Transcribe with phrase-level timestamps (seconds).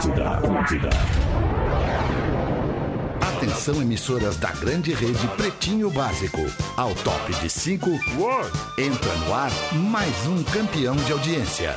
[0.00, 0.88] Atlântida, Atlântida.
[3.20, 6.40] Atenção, emissoras da grande rede Pretinho Básico.
[6.74, 7.90] Ao top de 5,
[8.78, 11.76] entra no ar mais um campeão de audiência.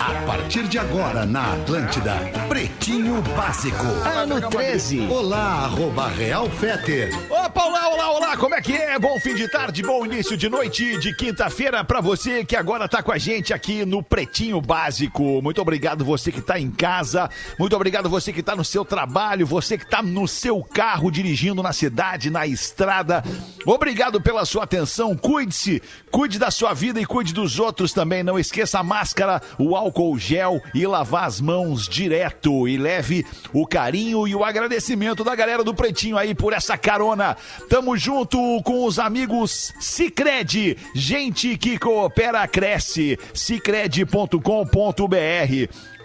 [0.00, 2.14] A partir de agora na Atlântida,
[2.54, 3.84] Pretinho Básico.
[3.84, 5.08] Ano 13.
[5.08, 7.10] Olá, arroba Real Feter.
[7.28, 8.96] Opa, olá, olá, olá, como é que é?
[8.96, 13.02] Bom fim de tarde, bom início de noite de quinta-feira pra você que agora tá
[13.02, 15.42] com a gente aqui no Pretinho Básico.
[15.42, 17.28] Muito obrigado você que tá em casa,
[17.58, 21.60] muito obrigado você que tá no seu trabalho, você que tá no seu carro dirigindo
[21.60, 23.24] na cidade, na estrada.
[23.66, 28.22] Obrigado pela sua atenção, cuide-se, cuide da sua vida e cuide dos outros também.
[28.22, 32.43] Não esqueça a máscara, o álcool gel e lavar as mãos direto.
[32.68, 37.36] E leve o carinho e o agradecimento da galera do Pretinho aí por essa carona.
[37.68, 40.76] Tamo junto com os amigos Cicred.
[40.94, 43.18] Gente que coopera, cresce.
[43.32, 44.38] Cicred.com.br.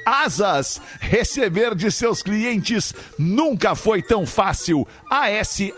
[0.05, 4.87] Asas, receber de seus clientes nunca foi tão fácil.
[5.09, 5.77] ASAAS.com.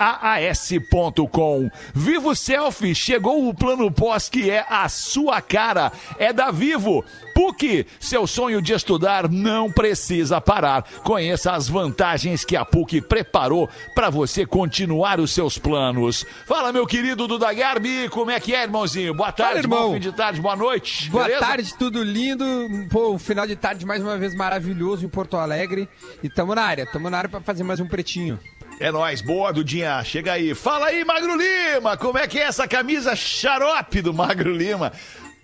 [1.94, 5.92] Vivo Selfie, chegou o plano pós que é a sua cara.
[6.18, 7.04] É da Vivo.
[7.34, 10.84] PUC, seu sonho de estudar não precisa parar.
[11.04, 16.26] Conheça as vantagens que a PUC preparou para você continuar os seus planos.
[16.46, 19.14] Fala, meu querido Duda Garbi, como é que é, irmãozinho?
[19.14, 19.90] Boa tarde, irmão.
[19.90, 21.10] bom fim de tarde, boa noite.
[21.10, 21.46] Boa beleza?
[21.46, 22.46] tarde, tudo lindo.
[22.90, 25.88] Pô, um final de tarde mais uma vez maravilhoso em Porto Alegre.
[26.24, 28.40] E tamo na área, tamo na área pra fazer mais um pretinho.
[28.82, 30.04] É nóis, boa, Dudinha.
[30.04, 30.56] Chega aí.
[30.56, 31.96] Fala aí, Magro Lima.
[31.98, 34.92] Como é que é essa camisa xarope do Magro Lima?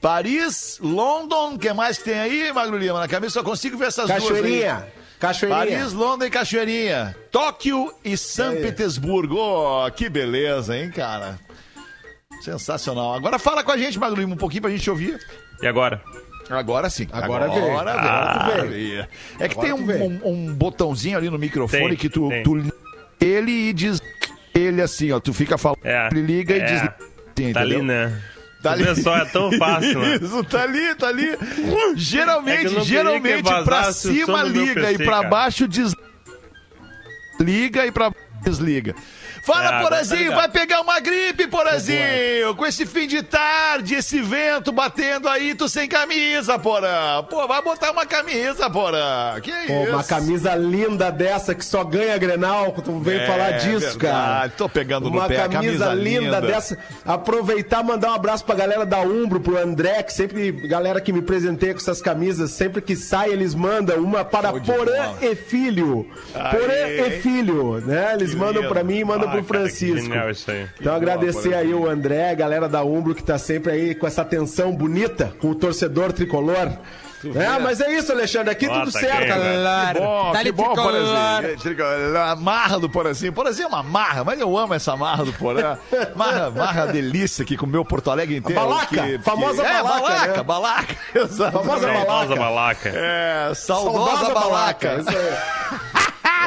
[0.02, 3.00] Paris, London, o que mais que tem aí, Magro Lima?
[3.00, 4.28] Na camisa só consigo ver essas duas aí.
[4.30, 4.88] Cachoeirinha.
[5.20, 5.78] Cachoeirinha.
[5.80, 7.16] Paris, London e Cachoeirinha.
[7.32, 9.36] Tóquio e São Petersburgo.
[9.38, 11.40] Oh, que beleza, hein, cara?
[12.42, 13.14] Sensacional.
[13.16, 15.20] Agora fala com a gente, Magro Lima, um pouquinho pra gente ouvir.
[15.62, 16.02] E agora?
[16.50, 17.08] Agora sim.
[17.12, 17.66] Agora veio.
[17.78, 19.08] Agora Agora veio.
[19.40, 22.44] É que Agora tem um, um- um botãozinho ali no microfone Tem, que tu, tem.
[22.44, 22.74] tu liga
[23.20, 24.00] ele e diz
[24.54, 25.20] ele assim, ó.
[25.20, 26.66] Tu fica falando, É, ele liga e é.
[26.66, 26.82] diz.
[27.38, 28.22] Sim, Tá ali, né?
[28.62, 30.16] Tá vê só, é tão fácil, né?
[30.22, 31.30] Isso, tá ali, tá ali.
[31.30, 31.38] É
[31.96, 35.28] Geralmente, queria geralmente pra cima liga PC, e pra cara.
[35.30, 35.94] baixo des...
[37.40, 38.96] liga e pra baixo desliga.
[39.48, 40.36] Fala, É, tá Porazinho, ligado.
[40.36, 42.54] vai pegar uma gripe, Porazinho!
[42.58, 47.24] Com esse fim de tarde, esse vento batendo aí, tu sem camisa, Porã!
[47.30, 49.40] Pô, vai botar uma camisa, Porã!
[49.42, 49.92] Que Pô, isso?
[49.94, 53.98] uma camisa linda dessa que só ganha Grenal, tu veio É, falar disso, verdade.
[54.00, 54.50] cara.
[54.50, 56.42] Tô pegando no Uma pé, a camisa, camisa linda, linda.
[56.42, 56.78] dessa.
[57.06, 61.22] Aproveitar, mandar um abraço pra galera da Umbro, pro André, que sempre, galera que me
[61.22, 66.06] presenteia com essas camisas, sempre que sai eles mandam uma para Porã e Filho.
[66.34, 68.14] Porã e Filho, né?
[68.14, 70.52] Eles Que mandam pra mim e mandam Ah, cara, que Francisco.
[70.52, 70.68] aí.
[70.80, 74.22] Então agradecer aí o André, a galera da Umbro que tá sempre aí com essa
[74.22, 76.70] atenção bonita com o torcedor tricolor.
[77.36, 79.18] É, mas é isso, Alexandre, aqui Bota tudo certo.
[79.18, 79.92] quem, né?
[79.92, 80.76] Que bom, Tá que bom.
[80.76, 82.20] Porazinho.
[82.24, 83.34] A marra do Porazinho.
[83.34, 85.80] Porazinho é uma marra, mas eu amo essa marra do Porã.
[86.16, 88.62] Marra, marra delícia aqui com o meu Porto Alegre inteiro.
[88.62, 90.44] balaca, que- famosa que- é, balaca, balaca, né?
[90.44, 90.96] balaca.
[91.16, 91.66] Exatamente.
[91.68, 92.36] Famosa Famosa balaca.
[92.36, 92.90] balaca.
[92.94, 94.96] É, saudosa, balaca.
[95.00, 95.78] Isso aí.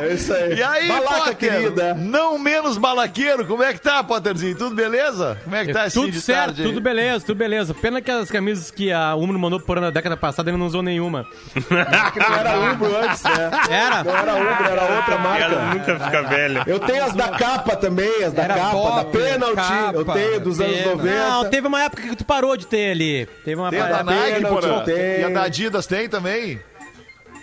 [0.02, 0.54] É isso aí.
[0.54, 1.94] E aí, balaca, Potter, querida.
[1.94, 4.56] não menos balaqueiro, como é que tá, Potterzinho?
[4.56, 5.38] Tudo beleza?
[5.44, 7.74] Como é que tá esse Tudo de certo, tarde tudo beleza, tudo beleza.
[7.74, 10.66] Pena que as camisas que a Umbro mandou por ano na década passada ele não
[10.66, 11.26] usou nenhuma.
[11.70, 11.78] Não
[12.38, 13.50] era Umbro antes, né?
[13.70, 14.04] Era?
[14.04, 15.74] Não era Umbro, era outra Ela marca.
[15.74, 16.64] nunca fica velha.
[16.66, 19.56] Eu tenho as da capa também, as da Era capa, da top, Penalty.
[19.56, 20.90] capa, eu tenho dos anos pena.
[20.96, 21.14] 90.
[21.18, 23.26] Não, teve uma época que tu parou de ter ali.
[23.44, 24.14] Teve uma Tem a da época.
[24.14, 25.20] Nike.
[25.20, 26.60] E a da Adidas tem também?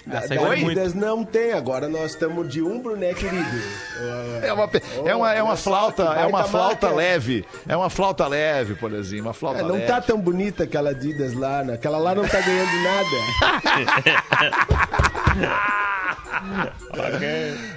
[0.10, 0.96] Aí foi muito.
[0.96, 3.46] Não tem, agora nós estamos de Umbro, né, querido?
[4.42, 4.70] É uma,
[5.06, 6.98] é uma, é uma olha só, flauta, é uma flauta marca.
[6.98, 7.46] leve.
[7.68, 9.88] É uma flauta leve, Porazinho, uma flauta É, não leve.
[9.88, 11.74] tá tão bonita aquela Adidas lá, né?
[11.74, 13.08] Aquela lá não tá ganhando nada.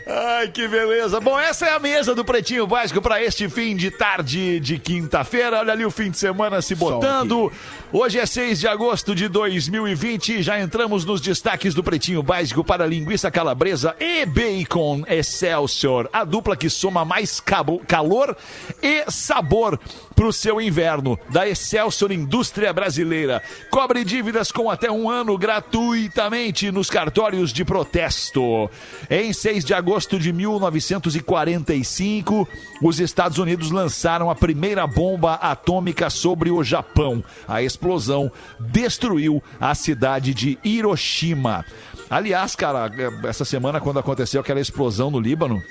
[0.07, 1.21] Ai, que beleza.
[1.21, 5.59] Bom, essa é a mesa do Pretinho Básico para este fim de tarde de quinta-feira.
[5.59, 7.53] Olha ali o fim de semana se botando.
[7.93, 10.45] Hoje é 6 de agosto de 2020.
[10.45, 16.09] Já entramos nos destaques do Pretinho Básico para linguiça calabresa e bacon Excelsior.
[16.13, 18.37] A dupla que soma mais cabo- calor
[18.81, 19.77] e sabor
[20.21, 21.19] para o seu inverno.
[21.31, 23.43] Da Excelsior Indústria Brasileira.
[23.71, 28.69] Cobre dívidas com até um ano gratuitamente nos cartórios de protesto.
[29.09, 32.47] Em 6 de agosto de 1945,
[32.83, 37.25] os Estados Unidos lançaram a primeira bomba atômica sobre o Japão.
[37.49, 41.65] A explosão destruiu a cidade de Hiroshima.
[42.11, 42.93] Aliás, cara,
[43.25, 45.63] essa semana, quando aconteceu aquela explosão no Líbano,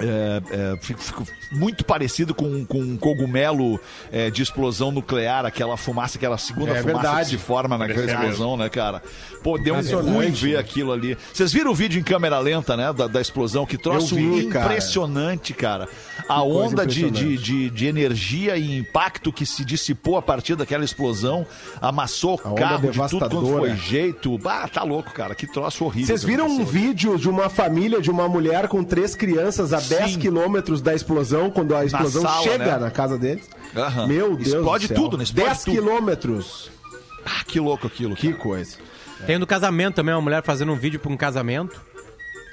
[0.00, 3.80] é, é, fico, fico muito parecido com, com um cogumelo
[4.12, 7.24] é, de explosão nuclear, aquela fumaça, aquela segunda É fumaça verdade.
[7.24, 9.02] que se forma naquela explosão, né, cara?
[9.42, 10.58] Pô, deu um ruim ver né?
[10.58, 11.16] aquilo ali.
[11.32, 13.66] Vocês viram o vídeo em câmera lenta, né, da, da explosão?
[13.66, 14.66] Que troço vi, cara.
[14.66, 15.88] impressionante, cara.
[16.28, 20.56] A coisa onda de, de, de, de energia e impacto que se dissipou a partir
[20.56, 21.46] daquela explosão,
[21.80, 23.58] amassou o carro de tudo quanto devastadora.
[23.58, 24.38] foi jeito.
[24.44, 25.34] Ah, tá louco, cara.
[25.34, 26.06] Que troço horrível.
[26.08, 29.80] Vocês que viram um vídeo de uma família, de uma mulher com três crianças a
[29.88, 30.18] 10 Sim.
[30.18, 32.78] quilômetros da explosão, quando a explosão sala, chega né?
[32.78, 33.48] na casa deles?
[33.76, 34.06] Aham.
[34.06, 34.96] Meu Deus Explode do céu.
[34.96, 35.24] tudo, né?
[35.24, 35.74] Explode 10 tudo.
[35.74, 36.70] quilômetros.
[37.24, 38.14] Ah, que louco aquilo.
[38.16, 38.42] Que cara.
[38.42, 38.76] coisa.
[39.26, 41.80] Tem um do casamento também, uma mulher fazendo um vídeo pra um casamento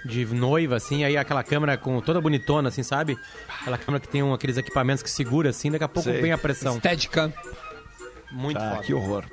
[0.03, 3.17] de noiva, assim, aí aquela câmera com toda bonitona, assim, sabe?
[3.61, 6.21] Aquela câmera que tem um, aqueles equipamentos que segura, assim, daqui a pouco Sei.
[6.21, 6.77] vem a pressão.
[6.77, 7.31] Steadicam.
[8.31, 8.83] Muito Ah, foda.
[8.83, 9.23] que horror.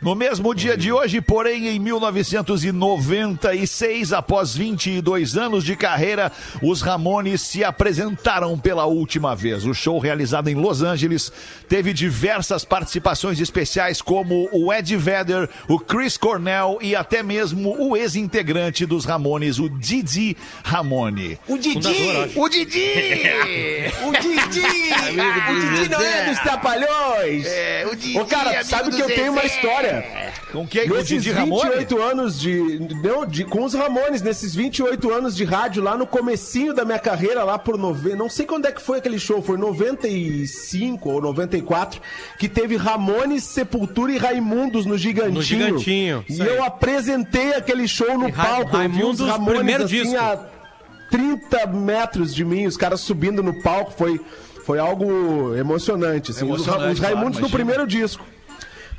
[0.00, 6.32] No mesmo dia de hoje, porém, em 1996, após 22 anos de carreira,
[6.62, 9.66] os Ramones se apresentaram pela última vez.
[9.66, 11.30] O show, realizado em Los Angeles,
[11.68, 17.94] teve diversas participações especiais, como o Ed Vedder, o Chris Cornell e até mesmo o
[17.94, 21.38] ex-integrante dos Ramones, o Didi Ramone.
[21.46, 22.32] O Didi!
[22.36, 22.80] O Didi!
[24.10, 24.30] O Didi!
[24.30, 24.48] o
[25.74, 27.44] Didi não é dos Trapalhões!
[27.46, 29.60] É, o Didi, Ô, cara, amigo sabe que eu tenho uma Zezé.
[30.52, 30.88] Com quem?
[30.88, 31.62] Com o Nesses Didi Ramone?
[31.70, 33.44] 28 anos de, não, de.
[33.44, 37.58] Com os Ramones, nesses 28 anos de rádio, lá no comecinho da minha carreira, lá
[37.58, 38.16] por 90.
[38.16, 42.00] Não sei quando é que foi aquele show, foi 95 ou 94,
[42.38, 45.34] que teve Ramones, Sepultura e Raimundos no Gigantinho.
[45.34, 48.76] No Gigantinho, E eu apresentei aquele show no E palco.
[48.76, 50.16] Raimundos, Ramones primeiro assim disco.
[50.16, 50.46] a
[51.10, 53.92] 30 metros de mim, os caras subindo no palco.
[53.92, 54.20] Foi,
[54.64, 56.30] foi algo emocionante.
[56.30, 56.44] Assim.
[56.44, 58.24] Os, Emocionante, os Raimundos claro, no primeiro disco.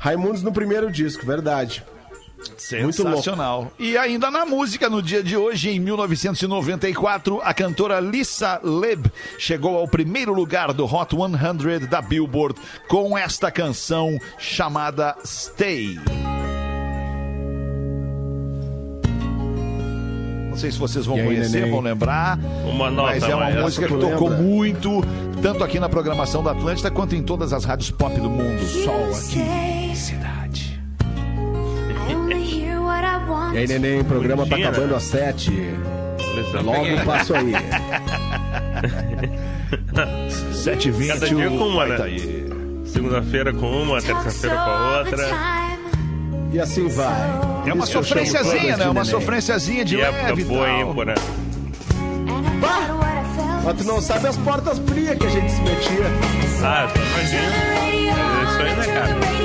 [0.02, 1.84] Raimundos no primeiro disco, verdade.
[2.58, 3.72] Sensacional.
[3.78, 9.06] E ainda na música, no dia de hoje, em 1994, a cantora Lisa Leb
[9.38, 16.00] chegou ao primeiro lugar do Hot 100 da Billboard com esta canção chamada Stay.
[20.52, 21.70] Não sei se vocês vão aí, conhecer, neném?
[21.70, 22.38] vão lembrar.
[22.66, 23.62] Uma nota, mas é uma Maia.
[23.62, 24.44] música que tocou lembra?
[24.44, 25.02] muito,
[25.40, 28.62] tanto aqui na programação da Atlântida quanto em todas as rádios pop do mundo.
[28.62, 30.78] Sol aqui, cidade.
[33.54, 35.50] E aí, neném, o programa tá acabando às 7.
[35.50, 36.60] Beleza.
[36.60, 37.52] Logo passo aí.
[40.52, 41.08] 7h20.
[41.08, 41.96] Cada dia com uma, né?
[42.84, 45.71] Segunda-feira com uma, terça-feira com a outra.
[46.52, 47.12] E assim vai.
[47.66, 48.84] É uma Isso sofrênciazinha, né?
[48.84, 51.14] de Uma sofrênciazinha de época leve boa, porra.
[53.64, 56.06] Mas tu não sabe as portas frias que a gente se metia.
[56.64, 57.52] Ah, imagina.
[57.54, 59.42] É isso aí, né, cara?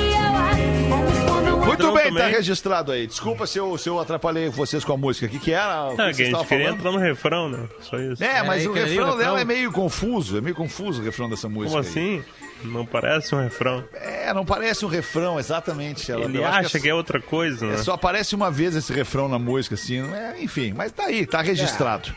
[1.64, 2.30] Muito Então, bem, tá também.
[2.32, 3.06] registrado aí.
[3.06, 5.26] Desculpa se eu, se eu atrapalhei vocês com a música.
[5.26, 5.90] O que, que era?
[5.90, 6.74] O que a gente queria falando?
[6.78, 7.68] entrar no refrão, né?
[7.80, 8.22] Só isso.
[8.24, 10.38] É, mas aí, o refrão dela é meio confuso.
[10.38, 11.70] É meio confuso o refrão dessa música.
[11.70, 11.88] Como aí.
[11.88, 12.24] assim?
[12.62, 13.84] Não parece um refrão.
[13.94, 16.10] É, não parece um refrão, exatamente.
[16.10, 17.74] Ela, Ele eu acho acha que é outra coisa, né?
[17.74, 20.00] É, só aparece uma vez esse refrão na música, assim.
[20.12, 20.42] é?
[20.42, 22.14] enfim, mas tá aí, tá registrado.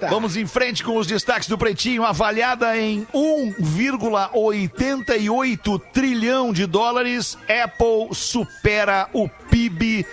[0.00, 0.08] Tá.
[0.08, 7.38] Vamos em frente com os destaques do Pretinho, avaliada em 1,88 trilhão de dólares.
[7.42, 10.04] Apple supera o PIB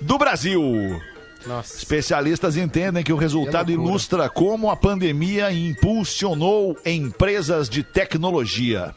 [0.00, 1.00] do Brasil.
[1.46, 1.76] Nossa.
[1.76, 8.94] Especialistas entendem que o resultado ilustra como a pandemia impulsionou empresas de tecnologia.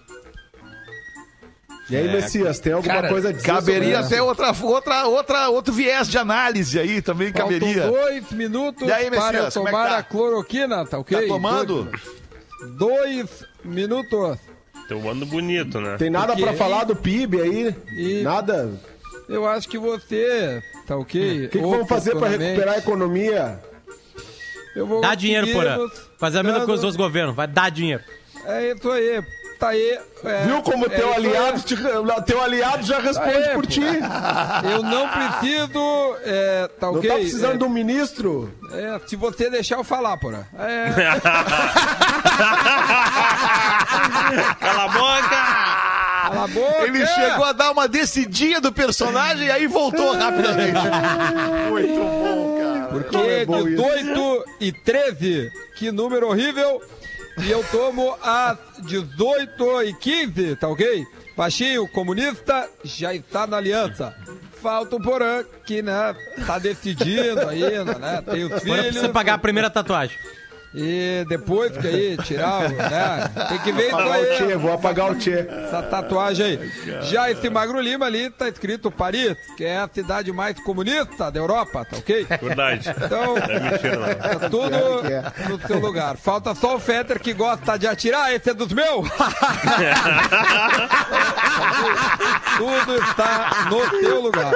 [1.90, 5.74] E aí, Messias, tem alguma cara, coisa a dizer Caberia até outra, outra, outra, outro
[5.74, 7.88] viés de análise aí também Faltam caberia.
[7.88, 9.98] dois minutos E aí, para eu Messias, como é tomar tá?
[9.98, 11.22] a cloroquina, tá ok?
[11.22, 11.90] Tá tomando?
[12.78, 13.30] Dois
[13.64, 14.38] minutos.
[14.90, 15.96] Teu ano bonito, né?
[15.98, 17.76] Tem nada aí- falar do PIB aí?
[17.98, 18.70] E- Nada?
[19.30, 21.48] Eu acho que você, tá ok?
[21.48, 22.50] O que, que vamos fazer pra Oportunamente.
[22.50, 23.60] recuperar a economia?
[24.76, 25.76] Eu vou Dá dinheiro, porra.
[25.78, 27.36] conseguirmos Fazer a mesma coisa dos outros governos.
[27.36, 28.04] Vai dar dinheiro.
[28.46, 29.22] É isso aí.
[29.60, 30.00] Tá aí.
[30.24, 31.16] é, Viu como é teu aí.
[31.16, 31.76] aliado, te-
[32.28, 33.70] teu aliado já responde Aê, por pô.
[33.72, 33.82] ti?
[33.82, 36.16] Eu não preciso.
[36.24, 37.10] É, tá Não ok?
[37.10, 38.54] tá precisando é, de um ministro?
[38.72, 40.48] é, se você deixar eu falar, porra.
[40.60, 40.92] É,
[44.60, 45.88] Cala a boca!
[46.30, 46.84] cala a boca.
[46.84, 50.80] Ele chegou a dar uma decidinha do personagem e aí voltou rapidamente.
[51.70, 52.88] Muito bom, cara.
[52.88, 53.84] Como Que é bom isso.
[53.84, 55.52] 18 e 13.
[55.78, 56.82] Que número horrível.
[57.44, 61.06] E eu tomo às 18 e 15, tá ok?
[61.36, 64.16] Baixinho, comunista, já está na aliança.
[64.60, 66.16] Falta o Porã, que, né,
[66.48, 68.24] tá decidindo ainda, né?
[68.26, 68.82] Tem os Agora filhos.
[68.88, 70.18] precisa pagar a primeira tatuagem.
[70.80, 73.32] E depois que aí tirar, o, né?
[73.50, 74.56] Tem que ver isso Apagar o Tchê, aí.
[74.56, 75.48] vou apagar o Tchê.
[75.50, 76.72] essa tatuagem aí.
[77.10, 81.40] Já esse Magro Lima ali tá escrito Paris, que é a cidade mais comunista da
[81.40, 82.28] Europa, tá ok?
[82.42, 82.94] Verdade.
[82.96, 84.70] Então, é mentira, tá tudo
[85.50, 86.16] no seu lugar.
[86.16, 89.08] Falta só o Fetter que gosta de atirar, esse é dos meus.
[92.58, 94.52] tudo está no seu lugar.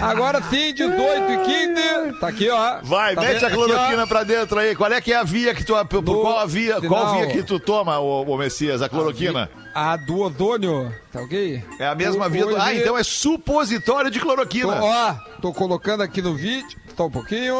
[0.00, 2.78] Agora sim, 18 e 15, tá aqui, ó.
[2.82, 3.64] Vai, Tá mete vendo a aqui, ó?
[3.66, 4.74] cloroquina pra dentro aí.
[4.76, 5.72] Qual é que é a via que tu.
[5.86, 9.50] Por No qual a via, qual via que tu toma, ô, ô Messias, a cloroquina?
[9.74, 11.62] A do ozônio, tá ok?
[11.78, 12.56] É a mesma O- via do.
[12.56, 14.80] Ah, então é supositório de Tô, cloroquina.
[14.82, 17.56] ó, tô colocando aqui no vídeo, só um pouquinho.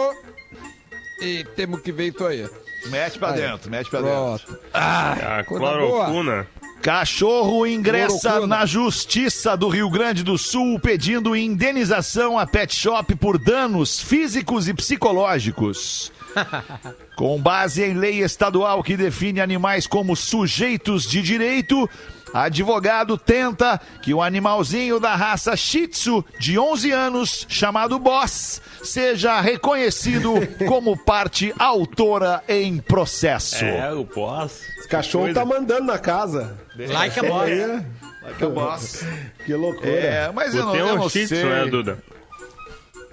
[1.22, 2.48] E temos que ver isso aí.
[2.90, 3.40] Mete pra Aí.
[3.40, 4.16] dentro, mete pra dentro.
[4.46, 4.58] Pronto.
[4.72, 6.46] A Coisa clorocuna.
[6.82, 13.38] Cachorro ingressa na Justiça do Rio Grande do Sul pedindo indenização a Pet Shop por
[13.38, 16.12] danos físicos e psicológicos.
[17.16, 21.88] Com base em lei estadual que define animais como sujeitos de direito,
[22.32, 29.40] advogado tenta que o animalzinho da raça Shih Tzu de 11 anos, chamado Boss, seja
[29.40, 30.34] reconhecido
[30.68, 33.64] como parte autora em processo.
[33.64, 34.60] É, o pós.
[34.78, 36.58] Esse cachorro tá mandando na casa.
[36.76, 37.48] Like a boss.
[38.38, 39.04] Que é Boss.
[39.44, 39.88] Que loucura.
[39.88, 41.24] É, mas eu Tu não, tem eu um não sei.
[41.24, 41.98] tzu, né, Duda?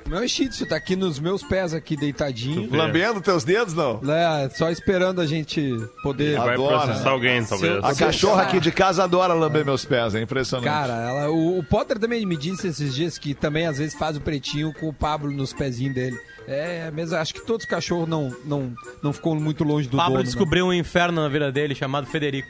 [0.05, 2.69] O meu shih tzu tá aqui nos meus pés, aqui deitadinho.
[2.75, 4.01] Lambendo teus dedos, não?
[4.12, 6.38] É, só esperando a gente poder.
[6.38, 6.79] Vai Adora.
[6.79, 7.83] processar alguém, talvez.
[7.83, 10.65] A cachorra aqui de casa adora lamber meus pés, é impressionante.
[10.69, 14.17] Cara, ela, o, o Potter também me disse esses dias que também às vezes faz
[14.17, 16.17] o pretinho com o Pablo nos pezinhos dele.
[16.45, 20.15] É, mesmo, acho que todos os cachorros não, não, não ficou muito longe do Pablo
[20.15, 20.24] dono.
[20.25, 22.50] descobriu um inferno na vida dele chamado Federico.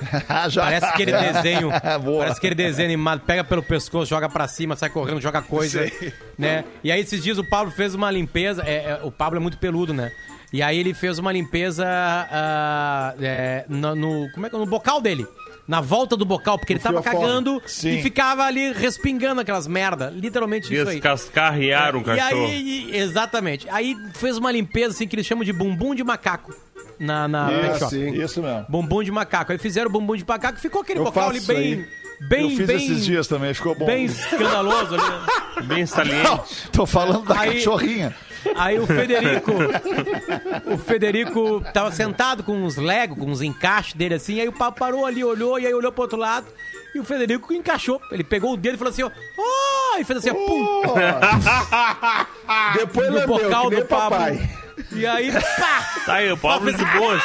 [0.54, 1.70] Parece aquele desenho.
[2.18, 3.20] Parece aquele desenho animado.
[3.20, 5.86] Pega pelo pescoço, joga pra cima, sai correndo, joga coisa.
[5.88, 6.12] Sei.
[6.38, 6.64] Né?
[6.82, 8.62] E aí, esses dias, o Pablo fez uma limpeza.
[8.66, 10.10] é, é, o Pablo é muito peludo, né?
[10.52, 14.58] E aí ele fez uma limpeza ah, é, no, no- Como é que é?
[14.58, 15.26] No bocal dele.
[15.68, 17.90] Na volta do bocal, porque ele tava cagando Sim.
[17.98, 20.10] e ficava ali respingando aquelas merda.
[20.12, 20.96] Literalmente isso aí.
[20.96, 22.44] Descascarrear um E cachorro.
[22.46, 23.68] aí, e- exatamente.
[23.70, 26.52] Aí fez uma limpeza assim que eles chamam de bumbum de macaco
[27.00, 27.90] na, na Ah, pet shop.
[27.90, 28.12] sim.
[28.22, 28.66] Isso mesmo.
[28.68, 29.50] Bumbum de macaco.
[29.50, 31.86] Aí fizeram o bumbum de macaco e ficou aquele Eu bocal ali bem.
[32.20, 33.86] Bem, eu fiz bem, esses dias também, ficou bom.
[33.86, 35.64] bem escandaloso ali.
[35.66, 36.68] Bem saliente.
[36.72, 38.14] Tô falando da Aí- cachorrinha.
[38.56, 39.52] Aí o Federico.
[40.72, 44.40] o Federico tava sentado com uns Lego, com uns encaixes dele assim.
[44.40, 46.46] Aí o papo parou ali, olhou, e aí olhou pro outro lado.
[46.94, 48.00] E o Federico encaixou.
[48.10, 49.10] Ele pegou o dedo e falou assim: ó.
[49.38, 49.98] Oh!
[49.98, 50.94] E fez assim, ó, pum!
[52.74, 54.50] Depois no lambeu, bocal do papai.
[54.92, 56.02] E aí, pá!
[56.04, 57.22] Tá aí, o Pablo de boas.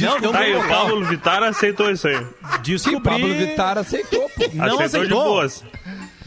[0.00, 0.68] Não, deu um Tá aí, o.
[0.68, 2.26] Pablo Vittar aceitou isso aí.
[2.62, 2.96] Descobri.
[2.96, 4.50] O Pablo Vittar aceitou, pô.
[4.54, 5.04] Não aceitou, aceitou.
[5.04, 5.64] de boas.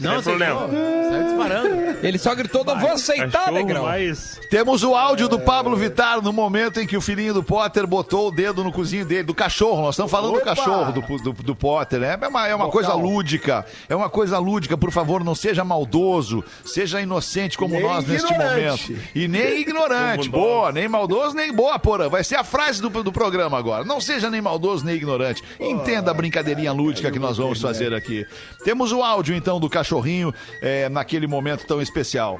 [0.02, 0.56] Não Sem aceitou.
[0.68, 1.08] problema.
[1.10, 2.06] Saiu disparando.
[2.06, 3.82] Ele só gritou, não vou aceitar, Cachorro negrão.
[3.84, 4.40] mais...
[4.50, 8.28] Temos o áudio do Pablo Vittar no momento em que o filhinho do Potter botou
[8.28, 9.82] o dedo no cozinho dele, do cachorro.
[9.82, 10.54] Nós estamos falando do Opa!
[10.54, 12.18] cachorro do, do, do Potter, né?
[12.20, 13.64] É uma, é uma coisa lúdica.
[13.88, 18.32] É uma coisa lúdica, por favor, não seja maldoso, seja inocente como Nem nós neste
[18.32, 18.92] ignorante.
[18.92, 19.08] momento.
[19.14, 20.28] E nem ignorante.
[20.28, 22.08] Boa, nem maldoso, nem boa, porra.
[22.08, 23.84] Vai ser a frase do, do programa agora.
[23.84, 25.42] Não seja nem maldoso, nem ignorante.
[25.60, 28.26] Entenda a brincadeirinha lúdica que nós vamos fazer aqui.
[28.64, 32.38] Temos o áudio, então, do cachorrinho é, naquele momento tão especial.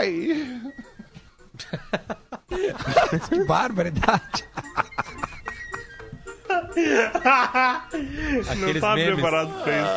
[0.00, 0.60] Oi!
[3.28, 4.44] Que barbaridade.
[6.48, 6.58] Não
[8.52, 9.14] Aqueles tá memes.
[9.14, 9.90] preparado pra isso.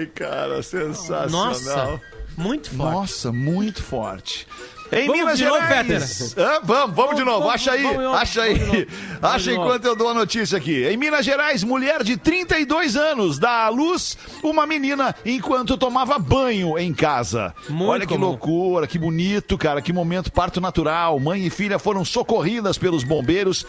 [0.00, 1.28] Ai, cara, sensacional.
[1.28, 2.00] Nossa,
[2.36, 2.92] muito forte.
[2.94, 4.46] Nossa, muito forte.
[4.90, 6.34] Em Vamos Minas de novo, Gerais.
[6.38, 6.60] Hã?
[6.62, 7.40] vamos, vamos de novo.
[7.40, 8.84] vamos, Acha aí, vamos acha vamos aí.
[9.20, 10.84] Vamos Acha enquanto eu dou a notícia aqui.
[10.86, 16.78] Em Minas Gerais, mulher de 32 anos dá à luz uma menina enquanto tomava banho
[16.78, 17.54] em casa.
[17.68, 18.26] Muito Olha que comum.
[18.28, 19.82] loucura, que bonito, cara.
[19.82, 21.18] Que momento parto natural.
[21.20, 23.66] Mãe e filha foram socorridas pelos bombeiros.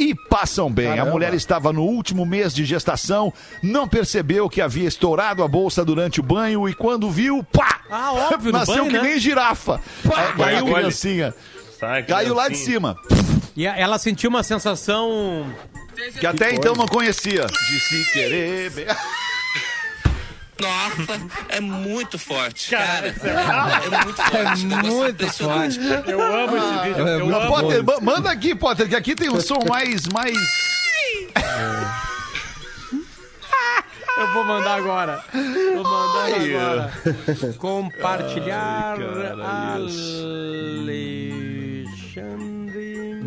[0.00, 0.86] E passam bem.
[0.86, 1.10] A Caramba.
[1.10, 3.30] mulher estava no último mês de gestação,
[3.62, 7.80] não percebeu que havia estourado a bolsa durante o banho e quando viu, pá!
[7.90, 9.02] Ah, óbvio, Nasceu banho, que né?
[9.02, 9.78] nem girafa.
[10.04, 11.34] Aí, Caiu a criancinha.
[11.78, 12.96] Sai, Caiu lá de cima.
[13.54, 15.44] E a- ela sentiu uma sensação.
[16.18, 17.44] Que até então não conhecia.
[17.46, 18.72] De se querer.
[20.60, 23.08] Nossa, é muito forte, cara.
[23.08, 23.12] É
[24.04, 24.62] muito forte.
[24.62, 25.78] É muito forte.
[26.06, 27.08] Eu amo esse vídeo.
[27.08, 27.46] É eu amo.
[27.48, 30.06] Potter, ma- manda aqui, Potter, que aqui tem um som mais.
[30.08, 30.36] mais...
[34.18, 35.24] Eu vou mandar agora.
[35.32, 36.92] Vou mandar Ai, agora.
[37.58, 38.96] Compartilhar.
[38.98, 41.29] cara, Alexandre.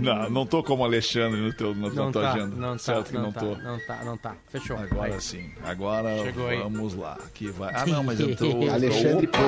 [0.04, 2.56] Não, não tô como Alexandre no teu, na Não tua tá, agenda.
[2.56, 3.56] não tá, certo que não, não, tá, tô.
[3.56, 4.36] não tá, não tá.
[4.50, 4.78] Fechou.
[4.78, 5.20] Agora Vai.
[5.22, 5.52] sim.
[5.64, 6.58] Agora Chegou aí.
[6.60, 7.18] vamos lá.
[7.26, 7.74] Aqui vai.
[7.74, 8.46] Ah, não, mas eu tô.
[8.72, 9.28] Alexandre!
[9.28, 9.46] Porto.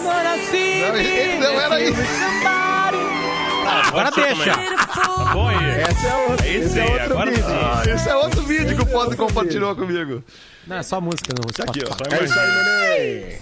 [0.00, 0.80] Agora sim!
[0.80, 2.00] Não, ele- não era isso.
[3.88, 4.52] Agora Pode ser deixa.
[4.54, 5.32] também.
[5.32, 5.56] bom aí.
[5.90, 7.44] Esse é outro, Esse esse é aí, outro agora vídeo.
[7.46, 7.52] sim.
[7.54, 10.22] Ah, esse é outro vídeo que o Potter compartilhou comigo.
[10.66, 12.14] Não, é só música no Tá aqui, ó.
[12.14, 12.48] É isso aí,
[13.26, 13.38] neném.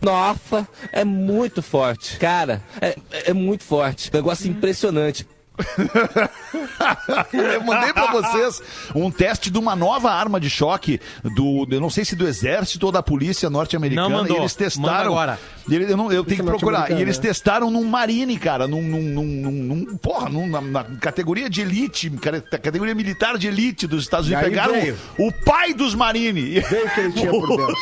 [0.00, 2.16] Nossa, é muito forte.
[2.18, 4.10] Cara, é, é muito forte.
[4.12, 5.26] Negócio impressionante.
[7.32, 8.60] Eu mandei pra vocês
[8.94, 11.00] um teste de uma nova arma de choque
[11.34, 14.28] do, eu não sei se do exército ou da polícia norte-americana.
[14.28, 15.12] E eles testaram.
[15.12, 15.38] agora.
[15.66, 16.90] E ele- eu, não- eu tenho que procurar.
[16.90, 17.22] E eles né?
[17.22, 21.62] testaram num Marine, cara, num, num, num, num- num- porra, num- na, na categoria de
[21.62, 24.44] elite, cara, categoria militar de elite dos Estados Unidos.
[24.46, 24.96] Pegaram veio.
[25.18, 26.60] o, o pai dos Marine.
[26.60, 27.74] Veio o que ele tinha por dentro.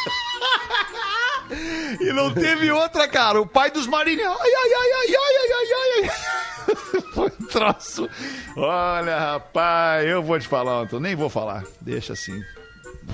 [2.00, 3.40] E não teve outra, cara.
[3.40, 4.24] O pai dos marinhos.
[4.24, 7.00] Ai, ai, ai, ai, ai, ai, ai, ai.
[7.14, 8.08] Foi um troço.
[8.56, 11.02] Olha, rapaz, eu vou te falar, Antônio.
[11.02, 11.64] Nem vou falar.
[11.80, 12.42] Deixa assim.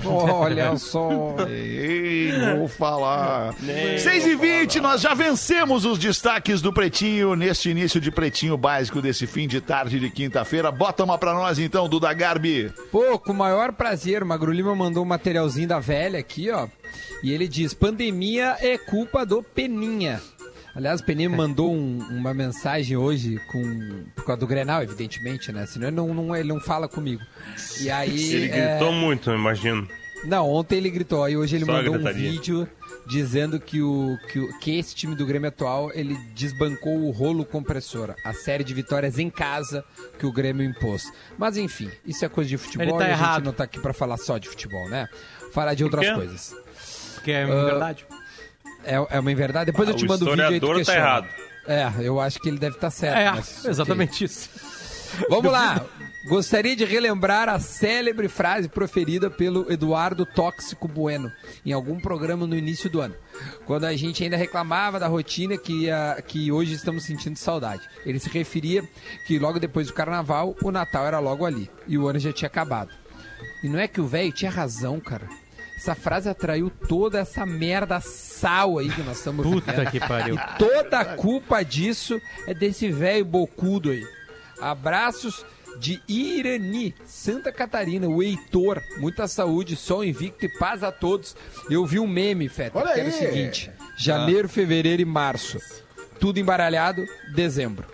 [0.05, 1.35] Olha só.
[1.49, 3.53] Ei, vou falar.
[3.99, 9.01] 6 e 20 nós já vencemos os destaques do Pretinho neste início de Pretinho Básico
[9.01, 10.71] desse fim de tarde de quinta-feira.
[10.71, 12.71] Bota uma pra nós então, Duda Garbi.
[12.91, 16.67] Pô, com o maior prazer, o Magro Lima mandou um materialzinho da velha aqui, ó.
[17.23, 20.21] E ele diz: pandemia é culpa do Peninha.
[20.73, 25.51] Aliás, o Peninha me mandou um- uma mensagem hoje com por causa do Grenal, evidentemente,
[25.51, 25.65] né?
[25.65, 27.21] Senão ele não, não- ele não fala comigo.
[27.81, 28.33] E aí.
[28.33, 29.87] Ele é, gritou muito, eu imagino.
[30.23, 32.69] Não, ontem ele gritou, aí hoje ele Só a mandou um vídeo
[33.07, 37.43] dizendo que, o, que, o, que esse time do Grêmio atual ele desbancou o rolo
[37.43, 39.83] compressor, a série de vitórias em casa
[40.19, 41.11] que o Grêmio impôs.
[41.39, 43.35] Mas enfim, isso é coisa de futebol Ele tá e a errado.
[43.37, 45.09] gente não tá aqui pra falar só de futebol, né?
[45.51, 46.55] Falar de outras coisas.
[47.23, 48.05] Que é verdade.
[48.83, 49.71] É, é uma verdade.
[49.71, 50.99] Depois eu Ah, te o mando o vídeo aí tu historiador tá questiona.
[50.99, 51.27] errado.
[51.67, 53.17] É, eu acho que ele deve estar certo.
[53.17, 53.71] É, mas, ok.
[53.71, 54.49] exatamente isso.
[55.29, 55.85] Vamos lá.
[56.29, 61.31] Gostaria de relembrar a célebre frase proferida pelo Eduardo Tóxico Bueno
[61.65, 63.15] em algum programa no início do ano,
[63.65, 67.81] quando a gente ainda reclamava da rotina que, a, que hoje estamos sentindo saudade.
[68.05, 68.83] Ele se referia
[69.25, 72.47] que logo depois do carnaval, o Natal era logo ali e o ano já tinha
[72.47, 72.91] acabado.
[73.63, 75.27] E não é que o velho tinha razão, cara.
[75.81, 79.89] Essa frase atraiu toda essa merda sal aí que nós estamos Puta vivendo.
[79.89, 80.35] que pariu.
[80.35, 84.05] E toda a culpa disso é desse velho bocudo aí.
[84.61, 85.43] Abraços
[85.79, 88.79] de Irani, Santa Catarina, o Heitor.
[88.99, 91.35] Muita saúde, sol invicto e paz a todos.
[91.67, 93.17] Eu vi um meme, Feta, Olha que era o aí.
[93.17, 95.57] seguinte: janeiro, fevereiro e março.
[96.19, 97.03] Tudo embaralhado,
[97.33, 97.87] dezembro.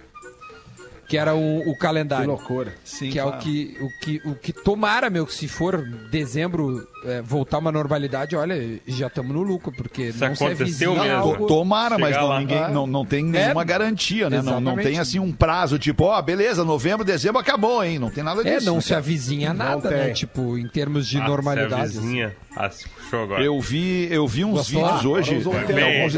[1.07, 2.27] Que era o, o Que calendário.
[2.27, 2.73] loucura.
[2.83, 6.85] Sim, que é o que, o, que, o que tomara, meu, que se for dezembro
[7.05, 11.15] é, voltar uma normalidade, olha, já estamos no lucro, porque Isso não se aconteceu avizinha
[11.15, 11.31] mesmo.
[11.31, 12.39] algo- Tomara, mas não, lá.
[12.41, 14.41] ninguém, não, não tem nenhuma garantia, né?
[14.41, 17.97] Não, não tem assim um prazo, tipo, ó, beleza, novembro, dezembro acabou, hein?
[17.99, 18.57] Não tem nada disso.
[18.57, 20.09] É, não né, se avizinha nada, né?
[20.09, 21.91] Tipo, em termos de Ah, normalidade.
[21.93, 23.41] se a vizinha- Ah, se puxou agora.
[23.41, 24.83] Eu vi, eu vi uns Gostou?
[24.83, 25.35] vídeos hoje.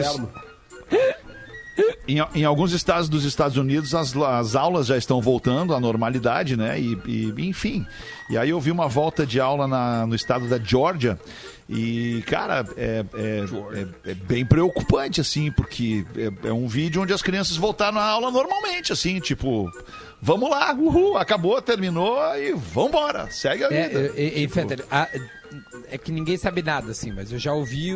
[0.07, 0.29] Alguns.
[2.07, 6.55] Em, em alguns estados dos Estados Unidos, as, as aulas já estão voltando à normalidade,
[6.57, 6.79] né?
[6.79, 7.85] E, e, enfim.
[8.29, 11.19] E aí eu vi uma volta de aula na- no estado da Georgia.
[11.67, 13.45] E, cara, é, é-
[14.05, 16.03] é- é bem preocupante, assim, porque
[16.43, 19.69] é, é um vídeo onde as crianças voltaram à aula normalmente, assim, tipo,
[20.19, 23.79] vamos lá, uhul, acabou, terminou e vambora, segue a vida.
[23.81, 25.07] É, é, é, Tipo, Fetter, a-
[25.91, 27.91] é que ninguém sabe nada, assim, mas eu já ouvi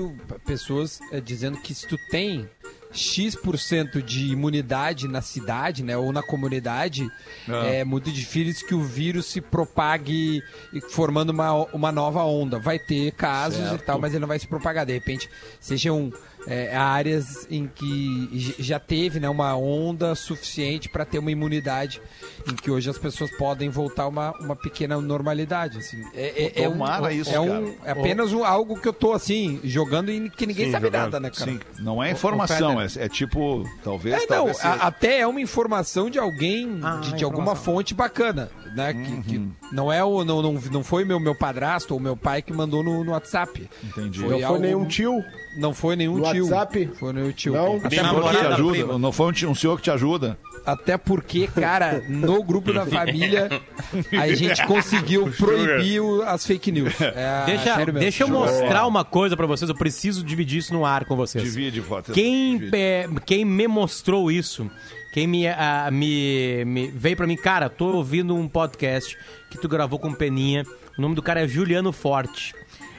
[0.45, 2.47] pessoas é, dizendo que se tu tem
[2.93, 7.07] X% de imunidade na cidade, né, ou na comunidade,
[7.49, 7.65] Ah.
[7.65, 12.59] é muito difícil que o vírus se propague e formando uma, uma nova onda.
[12.59, 13.85] Vai ter casos e Certo.
[13.85, 14.85] tal, mas ele não vai se propagar.
[14.85, 15.29] De repente,
[15.59, 16.11] sejam
[16.47, 22.01] é, áreas em que já teve né, uma onda suficiente para ter uma imunidade
[22.49, 25.77] em que hoje as pessoas podem voltar a uma, uma pequena normalidade.
[25.77, 26.01] Assim.
[26.13, 29.13] É, é, é um, Tomara isso, é, um- é apenas um- algo que eu tô
[29.13, 31.01] assim, jogando e que ninguém Sim, sabe jogando.
[31.03, 31.51] nada, né, cara?
[31.51, 35.39] Sim, não é informação, é, é tipo, talvez, É, não, talvez a- até é uma
[35.41, 38.93] informação de alguém, Ah, de, de alguma fonte bacana, né?
[38.93, 42.41] Que, que não é o, não, não, não foi meu, meu padrasto ou meu pai
[42.41, 43.69] que mandou no, no WhatsApp.
[43.83, 44.19] Entendi.
[44.19, 45.23] Foi Não foi algo- nenhum tio.
[45.55, 46.43] Não foi nenhum No tio.
[46.45, 46.89] WhatsApp?
[46.99, 47.53] Foi nenhum tio.
[47.53, 47.75] Não?
[47.77, 48.97] Até que te namorada, ajuda, prima.
[48.99, 50.37] não foi um, um senhor que te ajuda.
[50.65, 53.49] Até porque, cara, no grupo da família
[54.17, 56.93] a gente conseguiu proibir as fake news.
[57.15, 57.99] É, Deixa, sério mesmo.
[57.99, 59.69] deixa eu mostrar uma coisa pra vocês.
[59.69, 61.43] Eu preciso dividir isso no ar com vocês.
[61.43, 62.13] Divide, Potter.
[62.15, 62.75] Quem, Divide.
[62.77, 64.69] é, quem me mostrou isso,
[65.13, 69.17] quem me, ah, me, me- veio pra mim, cara, tô ouvindo um podcast
[69.51, 70.63] que tu gravou com o Peninha.
[70.97, 72.53] O nome do cara é Juliano Forte.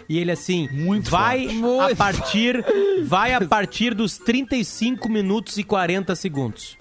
[0.08, 1.92] E ele assim, Muito vai forte.
[1.92, 2.64] a partir
[3.04, 6.76] vai a partir dos 35 minutos e 40 segundos.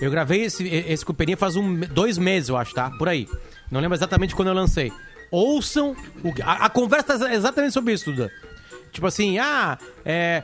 [0.00, 2.90] Eu gravei esse, esse com o Peninha faz um, dois meses, eu acho, tá?
[2.90, 3.28] Por aí.
[3.70, 4.90] Não lembro exatamente quando eu lancei.
[5.30, 5.94] Ouçam.
[6.24, 8.32] O, a, a conversa é exatamente sobre isso, Duda.
[8.90, 10.42] Tipo assim, ah, é.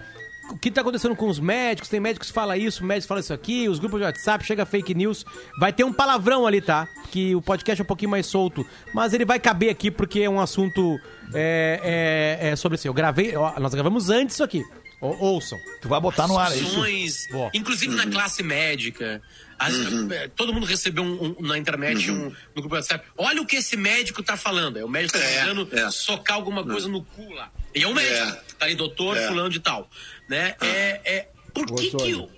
[0.50, 3.32] o que tá acontecendo com os médicos, tem médicos que falam isso, médicos falam isso
[3.32, 5.24] aqui, os grupos de WhatsApp, chega fake news.
[5.58, 6.86] Vai ter um palavrão ali, tá?
[7.10, 8.64] Que o podcast é um pouquinho mais solto.
[8.94, 11.00] Mas ele vai caber aqui porque é um assunto
[11.34, 12.88] é, é, é sobre assim.
[12.88, 14.62] Eu gravei, ó, nós gravamos antes isso aqui.
[15.00, 15.58] Ou- ouçam.
[15.82, 17.30] Tu vai botar no ar, é isso?
[17.30, 17.50] Boa.
[17.52, 19.20] inclusive na classe médica.
[19.58, 19.74] As-
[20.10, 23.06] eh, Todo mundo recebeu um- um- na internet, um, no grupo WhatsApp.
[23.16, 24.78] Olha o que esse médico tá falando.
[24.78, 25.90] É o médico tá É, tentando é.
[25.90, 27.50] socar alguma coisa no cu lá.
[27.74, 28.14] E é um médico.
[28.38, 28.40] É.
[28.58, 29.26] Tá ali, doutor, É.
[29.28, 29.88] fulano de tal.
[30.28, 30.54] Né?
[30.60, 32.28] É, é, por que que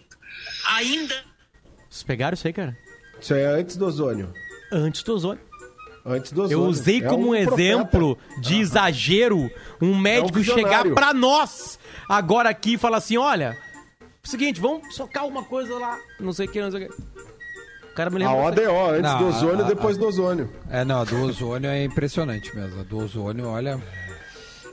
[0.67, 1.15] ainda
[1.89, 2.77] Vocês pegaram isso aí, cara?
[3.21, 4.33] Isso aí é antes do ozônio.
[4.71, 5.41] Antes do ozônio.
[6.09, 7.55] Antes do Eu usei É como um profeta.
[7.63, 10.95] exemplo de exagero um médico chegar visionário.
[10.95, 13.57] pra nós agora aqui e falar assim: olha,
[14.23, 16.95] seguinte, vamos socar alguma coisa lá, não sei o que, não sei o que.
[17.91, 18.47] O cara me A lembra.
[18.63, 20.51] ODO, antes Não, do ozônio, a- a- depois do ozônio.
[20.71, 22.81] É, não, a do ozônio é impressionante mesmo.
[22.81, 23.81] A do ozônio, olha.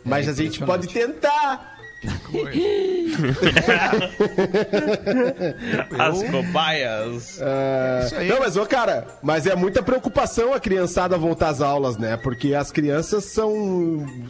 [0.03, 1.19] Mas a gente pode impressionante.
[1.21, 1.74] tentar.
[5.97, 7.39] As cobaias.
[7.41, 12.17] É, Não, mas, ô, cara, mas é muita preocupação a criançada voltar às aulas, né?
[12.17, 13.53] Porque as crianças são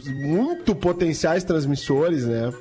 [0.06, 2.52] muito potenciais transmissores, né?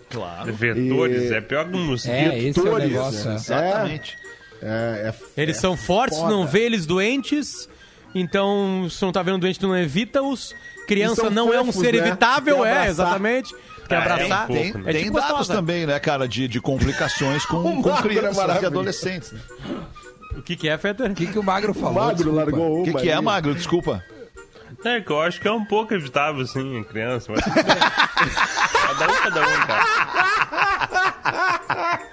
[0.53, 2.11] Vetores, E- é pior que um mosquito.
[2.13, 3.25] É, esse é o Vetores, negócio.
[3.29, 3.33] né?
[3.33, 3.35] é.
[3.35, 4.17] Exatamente.
[4.61, 6.31] É, é, Eles é são fortes, foda.
[6.31, 7.69] não vê eles doentes.
[8.13, 10.55] Então, se não tá vendo doente, não evita-os.
[10.87, 11.99] Criança não é um fofos, ser né?
[12.07, 13.53] evitável, é, exatamente.
[13.87, 14.47] Quer É, abraçar.
[14.47, 17.83] tem Tem, pouco, É tem tipo dados também, né, cara, de, de complicações com, O
[17.83, 19.31] com é crianças e adolescentes.
[19.31, 19.39] né?
[20.37, 21.11] O que, que é, Fetter?
[21.11, 21.93] O que, que o Magro O falou?
[21.93, 22.37] Magro Desculpa.
[22.39, 23.21] largou O que, uma que é.
[23.21, 23.55] Magro?
[23.55, 24.03] Desculpa.
[24.83, 27.31] É que eu acho que é um pouco evitável, sim, em criança.
[27.31, 27.43] Mas...
[27.47, 29.85] cada um, cada um, cara.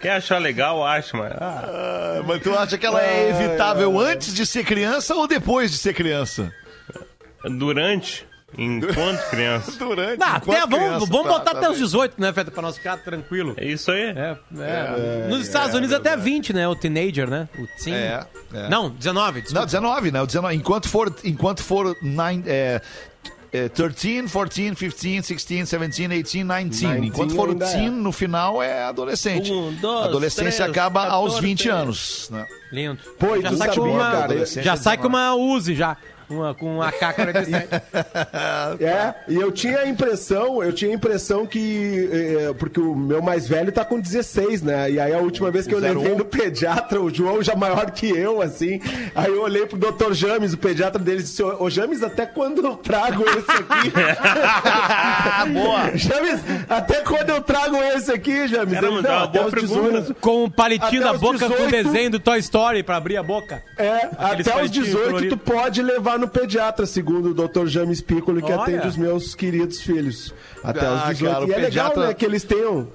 [0.01, 1.33] Quer achar legal, acha, mas...
[1.33, 1.65] Ah,
[2.19, 5.77] Ah, mas tu acha que ela é evitável antes de ser criança ou depois de
[5.79, 6.53] ser criança?
[7.59, 8.25] durante,
[8.57, 9.73] enquanto criança.
[9.79, 10.19] Durante.
[10.19, 11.85] Não, enquanto até, vamos criança, vamos tá, botar tá até os bem.
[11.85, 12.53] 18, né, Fetter?
[12.53, 13.55] Pra nós ficar tranquilo.
[13.57, 14.03] É isso aí.
[14.03, 15.27] É, é.
[15.29, 16.69] Nos Estados Unidos até 20, né?
[16.69, 17.49] O teenager, né?
[17.59, 17.95] O teen.
[17.95, 18.69] É, é.
[18.69, 19.61] Não, 19, desculpa.
[19.61, 20.23] Não, 19, né?
[20.23, 20.55] O 19.
[20.55, 22.81] Enquanto for, enquanto for nine, é,
[23.53, 26.71] é, 13, 14, 15, 16, 17, 18, 19.
[26.71, 27.73] 19 Enquanto for o ainda é.
[27.73, 29.53] teen, no final é adolescente.
[29.53, 31.47] Um, dois, A adolescência três, acaba aos 14.
[31.47, 32.31] 20 anos.
[32.31, 32.47] Né?
[32.73, 32.99] Lindo.
[33.19, 35.17] Pô, e já sai com sabia, uma, cara, adolescente já é sai com 19.
[35.17, 35.97] uma Uzi já.
[36.33, 37.83] Uma, com uma AK-47.
[38.81, 42.09] É, e eu tinha a impressão, eu tinha a impressão que.
[42.13, 44.91] eh, porque o meu mais velho tá com 16, né?
[44.91, 46.19] E aí a última vez que eu levei 01.
[46.19, 48.81] no pediatra, o João já maior que eu, assim.
[49.15, 50.13] Aí eu olhei pro Dr.
[50.13, 53.93] James, o pediatra dele, e disse: Ô James, até quando eu trago esse aqui?
[55.53, 55.97] Boa!
[55.97, 58.73] James, até quando eu trago esse aqui, James?
[58.73, 59.91] Ele, dá não, uma até boa os pergunta.
[60.01, 60.15] 18.
[60.21, 61.71] com um palitinho na boca com o 18.
[61.71, 63.63] desenho do Toy Story pra abrir a boca.
[63.77, 65.39] É, Aqueles até os palitinhos 18 coloridos.
[65.39, 67.67] tu pode levar no pediatra, segundo o Dr.
[67.67, 68.63] James Piccolo, que Olha.
[68.63, 70.35] atende os meus queridos filhos.
[70.65, 71.33] Até Ah, os 18.
[71.35, 72.89] cara, o e é legal, pediatra- né, que eles tenham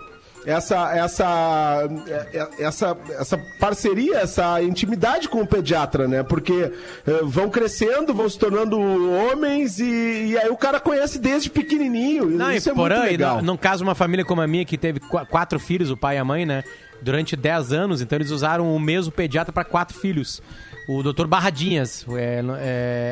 [0.46, 6.24] essa, essa, é- é- essa, essa parceria, essa intimidade com o pediatra, né?
[6.24, 6.72] Porque
[7.06, 12.26] eh, vão crescendo, vão se tornando homens e, e aí o cara conhece desde pequenininho.
[12.30, 13.38] Não, Isso e é muito legal.
[13.38, 16.16] no, no caso, uma família como a minha que teve qu- quatro filhos, o pai
[16.16, 16.64] e a mãe, né?
[17.02, 20.42] Durante 10 anos, então eles usaram o mesmo pediatra para quatro filhos.
[20.88, 22.06] O doutor Barradinhas.
[22.16, 22.42] É,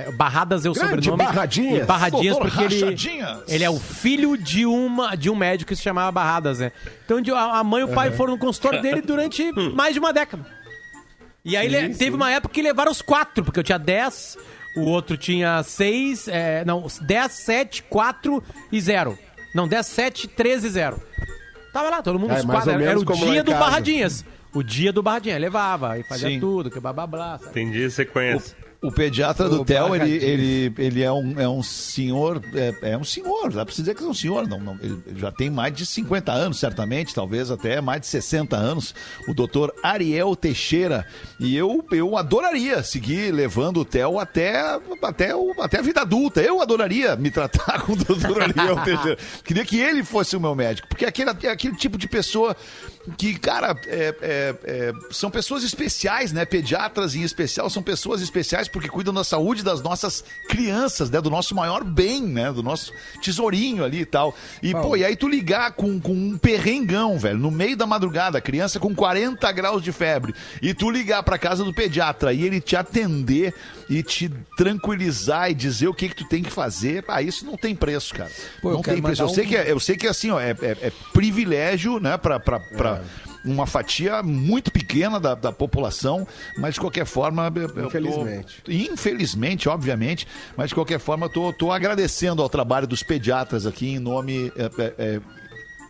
[0.07, 1.23] é, Barradas é o Grande sobrenome.
[1.23, 1.83] Barradinhas.
[1.83, 2.95] E Barradinhas Doutor porque ele,
[3.49, 6.71] ele é o filho de, uma, de um médico que se chamava Barradas, né?
[7.03, 9.99] Então de- a, a mãe e o pai foram no consultório dele durante mais de
[9.99, 10.45] uma década.
[11.43, 14.37] E aí ele, teve uma época que levaram os quatro, porque eu tinha 10,
[14.77, 19.17] o outro tinha 6, é, não, 10, 7, 4 e 0.
[19.53, 21.01] Não, 10, 7, 13 e 0.
[21.71, 22.71] Tava lá, todo mundo, É, os quatro.
[22.71, 23.51] Era, era o dia do.
[23.51, 24.23] Barradinhas.
[24.55, 25.39] O dia do Barradinhas.
[25.39, 26.39] Levava e fazia Sim.
[26.39, 27.37] tudo, que blá blá blá.
[27.37, 27.49] sabe?
[27.51, 28.55] Entendi, você conhece.
[28.87, 33.03] O pediatra do Theo, ele, ele, ele é, um, é um senhor, é, é um
[33.03, 35.73] senhor, dá pra se dizer que é um senhor, não, não, ele já tem mais
[35.73, 38.93] de 50 anos, certamente, talvez até mais de 60 anos,
[39.27, 41.05] o doutor Ariel Teixeira,
[41.39, 46.41] e eu, eu adoraria seguir levando o Theo até, até, o, até a vida adulta,
[46.41, 50.55] eu adoraria me tratar com o doutor Ariel Teixeira, queria que ele fosse o meu
[50.55, 52.55] médico, porque aquele, é aquele tipo de pessoa
[53.17, 56.43] que, cara, é- é- é, são pessoas especiais, né?
[56.45, 61.21] Pediatras em especial são pessoas especiais porque cuidam da saúde das nossas crianças, né?
[61.21, 62.51] Do nosso maior bem, né?
[62.51, 62.91] Do nosso
[63.23, 64.35] tesourinho ali e tal.
[64.61, 68.41] E, pô, e aí tu ligar com, com um perrengão, velho, no meio da madrugada,
[68.41, 72.59] criança com 40 graus de febre, e tu ligar pra casa do pediatra e ele
[72.59, 73.53] te atender
[73.89, 77.55] e te tranquilizar e dizer o que que tu tem que fazer, ah, isso não
[77.55, 78.29] tem preço, cara.
[78.61, 79.21] Pô, não tem preço.
[79.21, 81.99] Eu mandar sei um- que é, eu sei que assim, ó, é, é- é privilégio,
[81.99, 83.01] né, pra, pra, pra
[83.45, 86.27] uma fatia muito pequena da, da população,
[86.57, 87.51] mas de qualquer forma.
[87.55, 88.63] eu- eu tô- Infelizmente.
[88.67, 90.27] infelizmente, obviamente,
[90.57, 94.51] mas de qualquer forma, eu tô, tô agradecendo ao trabalho dos pediatras aqui em nome.
[94.57, 95.21] é, é, é,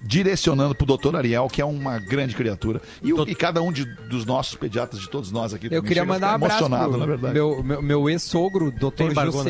[0.03, 2.79] direcionando pro doutor Ariel, que é uma grande criatura.
[3.01, 5.83] E, o- e cada um de- dos nossos pediatras, de todos nós aqui, Eu também
[5.87, 7.33] queria mandar um abraço emocionado, pro na verdade.
[7.33, 9.43] meu, meu, meu ex-sogro, doutor Tem bargona.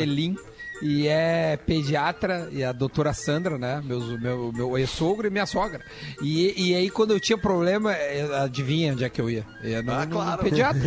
[0.82, 3.80] E é pediatra, e a doutora Sandra, né?
[3.84, 5.80] Meus, meu meu ex-sogro e minha sogra.
[6.22, 7.94] E, e aí, quando eu tinha problema,
[8.42, 9.44] adivinha onde é que eu ia?
[9.62, 10.42] Eu ia no, Ah, no claro.
[10.42, 10.80] pediatra.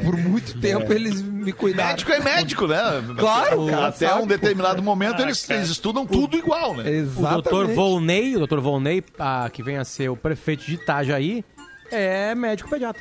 [0.00, 1.90] E Por muito tempo eles me cuidaram.
[1.90, 2.76] Médico é médico, né?
[3.18, 6.84] Claro, cara, Até sabe, um determinado momento eles, eles estudam tudo igual, né?
[6.84, 7.32] O Exatamente.
[7.44, 11.44] doutor Volney, o doutor Volney, ah, que vem a ser o prefeito de Itajaí,
[11.90, 13.00] é médico pediatra.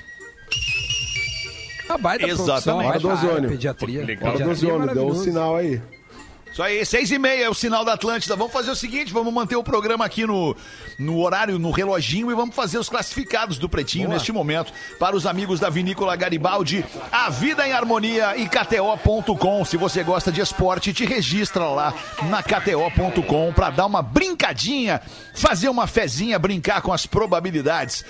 [1.88, 2.64] A baita Exatamente.
[2.64, 3.50] profissão, Hora do ozônio.
[3.50, 4.06] Pediatria.
[4.06, 4.30] Legal.
[4.34, 5.82] Hora do é ozônio, deu um sinal aí.
[6.56, 8.34] Isso aí, seis e meia é o sinal da Atlântida.
[8.34, 10.56] Vamos fazer o seguinte, vamos manter o programa aqui no,
[10.98, 14.72] no horário, no reloginho e vamos fazer os classificados do Pretinho neste momento.
[14.98, 19.66] Para os amigos da Vinícola Garibaldi, A Vida em Harmonia e KTO.com.
[19.66, 21.94] Se você gosta de esporte, te registra lá
[22.30, 25.02] na KTO.com para dar uma brincadinha,
[25.34, 28.06] fazer uma fezinha, brincar com as probabilidades.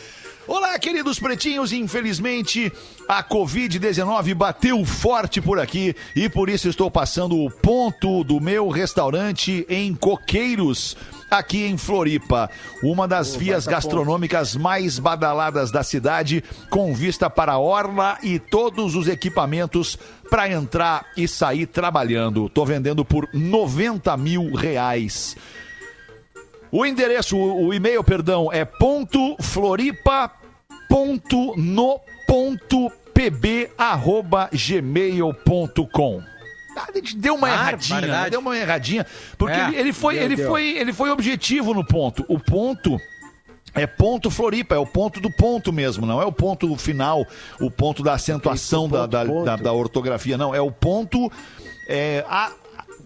[0.48, 1.74] Olá, queridos pretinhos.
[1.74, 2.72] Infelizmente,
[3.08, 8.70] a Covid-19 bateu forte por aqui e por isso estou passando o ponto do meu
[8.70, 10.96] restaurante em Coqueiros,
[11.32, 12.48] aqui em Floripa.
[12.84, 18.94] Uma das vias gastronômicas mais badaladas da cidade, com vista para a orla e todos
[18.94, 19.98] os equipamentos
[20.30, 22.50] para entrar e sair trabalhando.
[22.50, 25.36] Tô vendendo por 90 mil reais.
[26.72, 30.32] O endereço, o o e-mail, perdão, é ponto floripa
[30.90, 36.22] ponto no ponto pb arroba gmail.com.
[36.78, 38.30] Ah, A gente deu uma erradinha, né?
[38.30, 39.06] Deu uma erradinha,
[39.38, 40.48] porque É, ele, ele foi, deu, ele deu.
[40.50, 42.26] foi, ele foi objetivo no ponto.
[42.28, 42.98] O ponto
[43.74, 47.26] é ponto Floripa, é o ponto do ponto mesmo, não é o ponto final,
[47.62, 49.46] o ponto da acentuação Ponto, da, da, ponto.
[49.46, 50.54] da- da ortografia, não.
[50.54, 51.32] É o ponto.
[51.88, 52.52] É, a-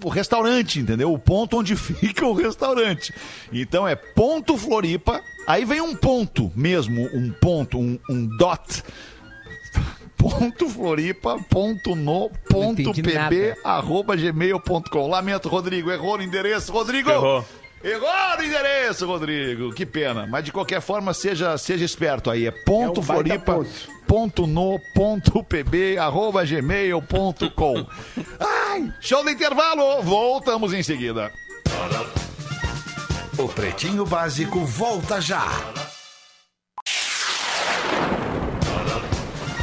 [0.04, 1.12] o restaurante, entendeu?
[1.12, 3.14] O ponto onde fica o restaurante.
[3.52, 8.84] Então é ponto Floripa, aí vem um ponto mesmo, um ponto, um, um dot.
[10.20, 13.58] Ponto Floripa, ponto no, ponto pb, nada.
[13.64, 15.08] arroba gmail.com.
[15.08, 16.74] Lamento, Rodrigo, errou no endereço.
[16.74, 17.10] Rodrigo!
[17.10, 17.46] Errou.
[17.84, 19.74] Errou no endereço, Rodrigo.
[19.74, 20.28] Que pena.
[20.28, 22.46] Mas de qualquer forma, seja, seja esperto aí.
[22.46, 23.70] É ponto É um Floripa, ponto.
[24.08, 27.86] ponto no, ponto pb, arroba gmail.com.
[28.40, 30.02] Ai, show do intervalo.
[30.02, 31.32] Voltamos em seguida.
[33.38, 35.46] O Pretinho Básico volta já.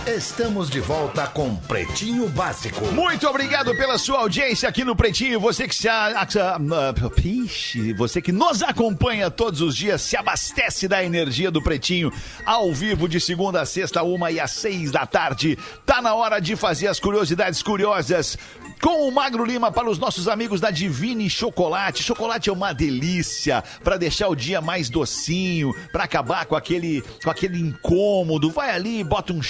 [0.07, 2.87] Estamos de volta com Pretinho Básico.
[2.93, 5.41] Muito obrigado pela sua audiência aqui no Pretinho.
[5.41, 10.17] Você que se a, a- a- Ixi, você que nos acompanha todos os dias, se
[10.17, 12.13] abastece da energia do Pretinho
[12.45, 15.59] ao vivo de segunda a sexta, uma e às seis da tarde.
[15.85, 18.39] Tá na hora de fazer as curiosidades curiosas
[18.81, 22.03] com o Magro Lima para os nossos amigos da Divine Chocolate.
[22.05, 27.31] Chocolate é uma delícia para deixar o dia mais docinho, para acabar com aquele, com
[27.31, 28.51] aquele incômodo.
[28.51, 29.43] Vai ali e bota um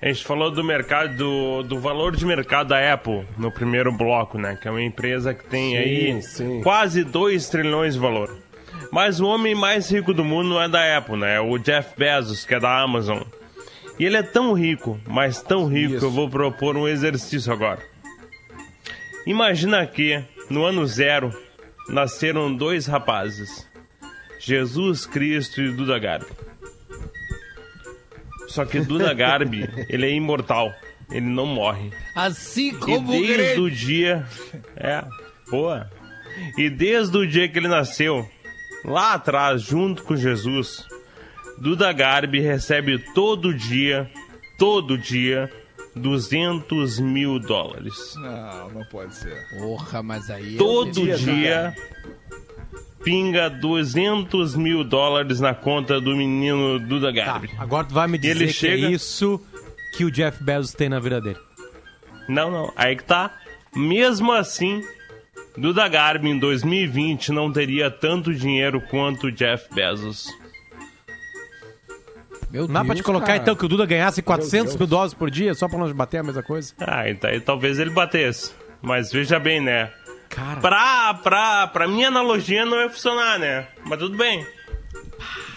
[0.00, 4.36] A gente falou do mercado, do, do valor de mercado da Apple no primeiro bloco,
[4.36, 4.58] né?
[4.60, 6.60] Que é uma empresa que tem aí sim.
[6.62, 8.36] quase 2 trilhões de valor.
[8.92, 11.36] Mas o homem mais rico do mundo não é da Apple, né?
[11.36, 13.22] É o Jeff Bezos, que é da Amazon.
[13.98, 17.80] E ele é tão rico, mas tão rico que eu vou propor um exercício agora.
[19.26, 21.30] Imagina que, no ano zero,
[21.88, 23.68] nasceram dois rapazes.
[24.38, 26.26] Jesus Cristo e Duda Garbi.
[28.48, 30.72] Só que Duda Garbi, ele é imortal.
[31.10, 31.90] ele não morre.
[32.14, 34.26] Assim E como o desde o dia.
[34.76, 35.04] É,
[35.50, 35.88] boa.
[36.58, 38.28] E desde o dia que ele nasceu,
[38.84, 40.86] lá atrás, junto com Jesus,
[41.58, 44.10] Duda Garbi recebe todo dia,
[44.58, 45.50] todo dia,
[45.94, 48.14] 200 mil dólares.
[48.16, 49.36] Não, não pode ser.
[49.58, 50.56] Porra, mas aí...
[50.56, 51.76] é Todo dia, dia
[53.02, 57.50] pinga 200 mil dólares na conta do menino Duda Tá, Garbi.
[57.58, 59.40] agora tu vai me dizer ele que chega- é isso
[59.96, 61.38] que o Jeff Bezos tem na vida dele.
[62.28, 62.72] Não, não.
[62.74, 63.30] Aí que tá.
[63.76, 64.82] Mesmo assim,
[65.56, 70.26] Duda Garbi em 2020 não teria tanto dinheiro quanto Jeff Bezos.
[72.54, 73.38] Meu Não dá pra te Deus, colocar cara.
[73.38, 76.22] então que o Duda ganhasse 400 mil dólares por dia só pra nós bater a
[76.22, 76.72] mesma coisa?
[76.78, 78.52] Ah, então aí talvez ele batesse.
[78.80, 79.90] Mas veja bem, né?
[80.28, 83.66] Cara, Pra, pra, pra minha analogia não ia funcionar, né?
[83.84, 84.46] Mas tudo bem.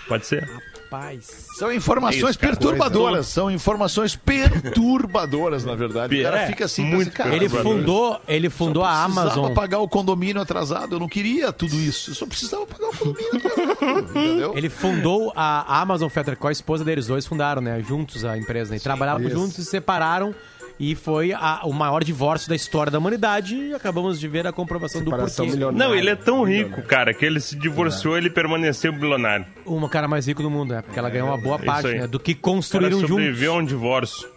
[0.07, 0.49] Pode ser.
[0.89, 1.47] Rapaz.
[1.58, 3.28] São informações É isso, perturbadoras.
[3.28, 6.19] São informações perturbadoras, na verdade.
[6.19, 9.54] O cara É, fica assim, muito cara, Ele fundou, ele fundou a precisava Amazon.
[9.54, 10.95] pagar o condomínio atrasado.
[10.95, 12.12] Eu não queria tudo isso.
[12.12, 14.10] Eu só precisava pagar o condomínio atrasado.
[14.10, 14.54] entendeu?
[14.58, 17.84] Ele fundou a Amazon Fetter com a esposa deles dois fundaram, né?
[17.88, 18.76] Juntos a empresa.
[18.76, 19.36] E trabalhavam isso.
[19.38, 20.34] juntos e se separaram.
[20.79, 23.55] E foi a- o maior divórcio da história da humanidade.
[23.55, 25.51] E acabamos de ver a comprovação do Separação porquê.
[25.57, 25.87] milionária.
[25.87, 29.45] Não, ele é tão rico, cara, que ele se divorciou e ele permaneceu bilionário.
[29.65, 30.81] Uma cara mais rico do mundo, né?
[30.83, 32.05] Porque ela ganhou uma boa isso parte, né?
[32.05, 33.09] Do que O cara construíram juntos.
[33.09, 34.27] sobreviveu a um divórcio.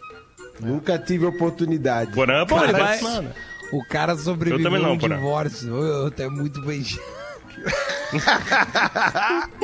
[0.60, 2.12] Nunca tive oportunidade.
[2.12, 3.30] Porã, ele vai- mano.
[3.72, 5.16] O cara sobreviveu não, a um Porã.
[5.16, 5.68] divórcio.
[5.68, 6.82] Eu, eu até muito bem.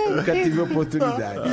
[0.08, 1.40] Nunca tive oportunidade.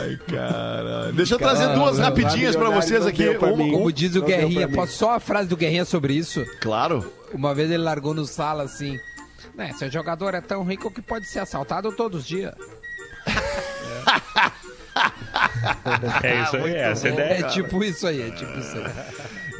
[0.00, 1.12] Ai, cara.
[1.12, 3.34] Deixa eu Cara, trazer duas rapidinhas pra milionário vocês aqui.
[3.34, 3.72] pra Uma- mim.
[3.72, 6.44] Como diz o Não Guerrinha, posso só a frase do Guerrinha sobre isso?
[6.60, 7.10] Claro.
[7.32, 8.98] Uma vez ele largou no sala assim.
[9.56, 12.52] Né, seu jogador é tão rico que pode ser assaltado todos os dias.
[16.22, 17.48] É isso aí, essa é a É ideia.
[17.50, 18.84] tipo isso aí, é tipo isso aí.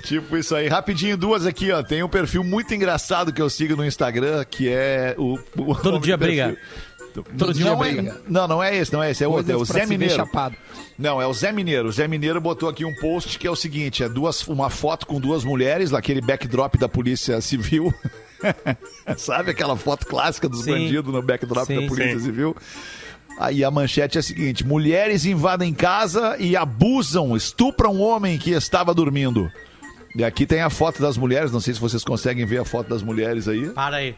[0.04, 0.68] Tipo isso aí.
[0.68, 1.82] Rapidinho, duas aqui, ó.
[1.82, 5.38] Tem um perfil muito engraçado que eu sigo no Instagram, que é o.
[5.56, 6.58] o Todo dia do perfil-
[7.52, 8.02] dia não briga.
[8.02, 9.22] É, não, não é esse, não é esse.
[9.22, 9.50] É outro.
[9.50, 10.14] É o Zé Mineiro.
[10.14, 10.56] chapado.
[10.98, 11.88] Não, é o Zé Mineiro.
[11.88, 15.06] O Zé Mineiro botou aqui um post que é o seguinte: é duas, uma foto
[15.06, 17.92] com duas mulheres, naquele backdrop da Polícia Civil.
[19.16, 20.72] Sabe aquela foto clássica dos Sim.
[20.72, 22.24] bandidos no backdrop Sim, da Polícia sim.
[22.24, 22.56] Civil?
[23.38, 28.50] Aí a manchete é a seguinte: mulheres invadem casa e abusam, estupram um homem que
[28.50, 29.50] estava dormindo.
[30.16, 32.88] E aqui tem a foto das mulheres, não sei se vocês conseguem ver a foto
[32.88, 33.70] das mulheres aí.
[33.70, 34.14] Para aí.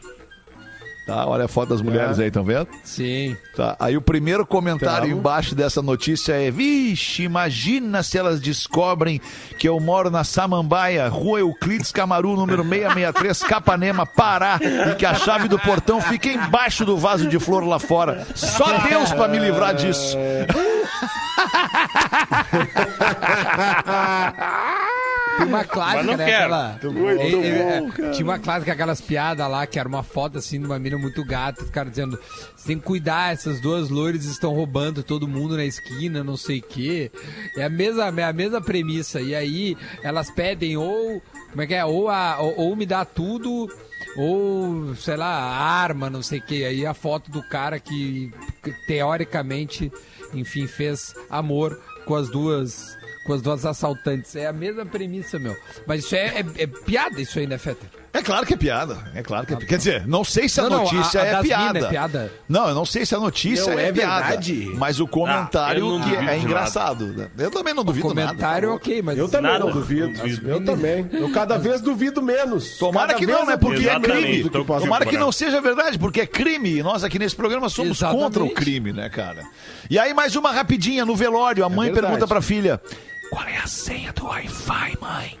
[1.07, 2.67] Tá, olha a foto das mulheres aí, estão vendo?
[2.83, 3.37] Sim.
[3.55, 9.21] Tá, aí o primeiro comentário embaixo dessa notícia é: Vixe, imagina se elas descobrem
[9.57, 15.13] que eu moro na Samambaia, Rua Euclides Camaru, número 663, Capanema, Pará, e que a
[15.13, 18.27] chave do portão fica embaixo do vaso de flor lá fora.
[18.35, 20.17] Só Deus pra me livrar disso.
[25.37, 26.25] Tem uma clássica, Mas não né?
[26.25, 26.53] quero.
[26.53, 26.79] Aquela...
[26.83, 28.11] Muito É, é, bom, cara.
[28.11, 31.23] Tinha uma clássica, aquelas piadas lá, que era uma foto assim de uma mina muito
[31.23, 32.17] gata, os caras dizendo:
[32.55, 36.59] você tem que cuidar, essas duas loures estão roubando todo mundo na esquina, não sei
[36.59, 37.11] o quê.
[37.55, 39.21] É a mesma, é a mesma premissa.
[39.21, 41.21] E aí elas pedem ou.
[41.51, 41.85] Como é que é?
[41.85, 43.67] Ou, a, ou, ou me dá tudo.
[44.15, 46.65] Ou, sei lá, arma, não sei o quê.
[46.67, 48.31] Aí a foto do cara que,
[48.63, 49.91] que teoricamente,
[50.33, 54.35] enfim, fez amor com as duas com as duas assaltantes.
[54.35, 55.55] É a mesma premissa, meu.
[55.85, 57.85] Mas isso é, é- é piada, isso aí, né, Feta?
[58.13, 58.97] É claro que é piada.
[59.13, 59.69] É claro que é piada.
[59.69, 61.79] Quer dizer, não sei se a Não, não, notícia a- a é das piada.
[61.79, 62.31] é piada?
[62.49, 64.23] Não, eu não sei se a notícia Não, é, é piada.
[64.25, 64.71] verdade?
[64.75, 67.05] Mas o comentário Ah, eu não que é engraçado.
[67.07, 67.27] né?
[67.37, 68.81] Eu também não duvido Comentário, nada.
[68.81, 69.17] ok, mas.
[69.19, 69.65] Eu também Nada.
[69.65, 70.07] não duvido.
[70.09, 70.49] Duvido.
[70.49, 71.07] Eu também.
[71.11, 72.77] Eu cada vez duvido menos.
[72.77, 73.57] Tomara Cada que não, né?
[73.57, 74.49] Porque é crime.
[74.49, 76.77] Tomara que não seja verdade, porque é crime.
[76.77, 78.23] E nós aqui nesse programa somos Exatamente.
[78.23, 79.43] contra o crime, né, cara?
[79.89, 81.63] E aí, mais uma rapidinha no velório.
[81.63, 82.07] A mãe verdade.
[82.07, 82.81] pergunta pra filha:
[83.29, 85.39] Qual é a senha do Wi-Fi, mãe?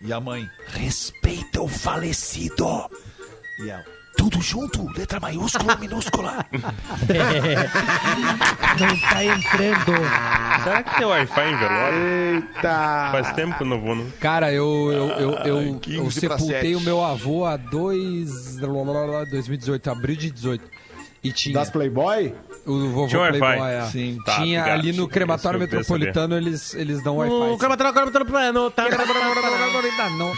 [0.00, 2.88] E a mãe: Respeita o falecido.
[3.58, 3.84] E ela:
[4.16, 6.46] Tudo junto, letra maiúscula, minúscula.
[8.78, 9.92] Não tá entrando.
[10.64, 11.98] Será que tem Wi-Fi em velório?
[11.98, 13.08] Eita!
[13.12, 14.10] Faz tempo que eu não vou, não.
[14.20, 15.32] Cara, eu, eu, eu,
[15.64, 18.56] eu, 15 eu sepultei o meu avô há dois.
[18.56, 20.64] 2018, abril de 18.
[21.22, 21.54] E tinha.
[21.54, 22.34] Das Playboy?
[22.66, 23.28] O vovô Tinha?
[23.28, 23.82] Playboy, é.
[23.90, 24.18] Sim.
[24.24, 24.78] Tá, tinha obrigado.
[24.80, 27.58] ali no crematório metropolitano, eles, eles dão O Wi-Fi.
[27.58, 28.70] crematório, crematório plano.
[28.70, 28.84] Tá...
[30.18, 30.32] Não.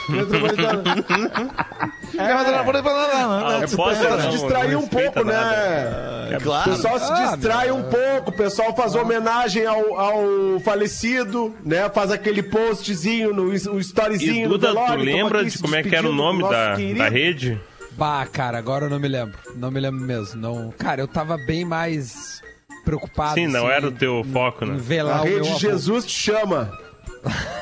[3.63, 6.39] É Foda, pessoal se distrair um pouco, né?
[6.39, 6.71] O Claro.
[6.71, 10.25] pessoal se Ah, distrai um pouco, o pessoal faz homenagem ao, ao
[10.65, 11.91] falecido, né?
[11.91, 15.95] Faz aquele postzinho, no, o storyzinho E no Duda, tu lembra de como é que
[15.95, 17.61] era o do nome da, da rede?
[17.97, 19.39] Bah, cara, agora eu não me lembro.
[19.55, 20.41] Não me lembro mesmo.
[20.41, 20.71] Não.
[20.73, 22.41] Cara, eu tava bem mais
[22.85, 23.35] preocupado.
[23.35, 24.77] Sim, não assim, era o teu em- foco, né?
[24.79, 25.59] Velar A o meu rede.
[25.59, 26.73] Jesus te chama.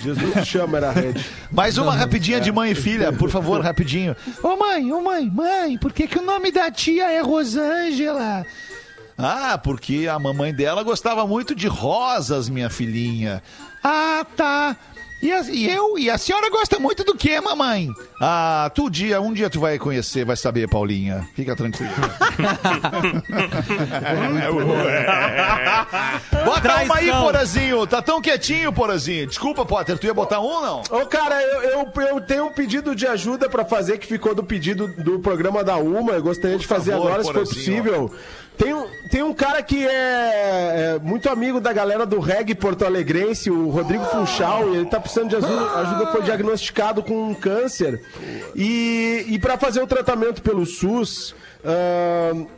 [0.00, 1.24] Jesus te chama, era a rede.
[1.50, 4.14] Mais uma rapidinha de mãe e filha, por favor, rapidinho.
[4.42, 8.46] Ô mãe, ô mãe, mãe, por que, que o nome da tia é Rosângela?
[9.16, 13.42] Ah, porque a mamãe dela gostava muito de rosas, minha filhinha.
[13.82, 14.76] Ah, tá.
[15.20, 15.98] E, a- e eu?
[15.98, 17.90] E a senhora gosta muito do que, mamãe?
[18.20, 21.28] Ah, tu dia, um dia tu vai conhecer, vai saber, Paulinha.
[21.34, 21.90] Fica tranquila.
[26.44, 27.22] Bota uma aí, Traição.
[27.22, 27.86] Porazinho.
[27.86, 29.26] Tá tão quietinho, Porazinho.
[29.26, 30.82] Desculpa, Potter, tu ia botar um, não?
[30.90, 34.42] Ô, cara, eu, eu, eu tenho um pedido de ajuda pra fazer que ficou do
[34.44, 36.12] pedido do programa da Uma.
[36.12, 38.14] Eu gostaria de fazer favor, agora, se for possível.
[38.58, 43.50] Tem um, tem um cara que é, é muito amigo da galera do reggae porto-alegrense,
[43.50, 48.02] o Rodrigo Funchal, ele tá precisando de ajuda, ajuda foi diagnosticado com um câncer.
[48.56, 51.36] E, e para fazer o tratamento pelo SUS,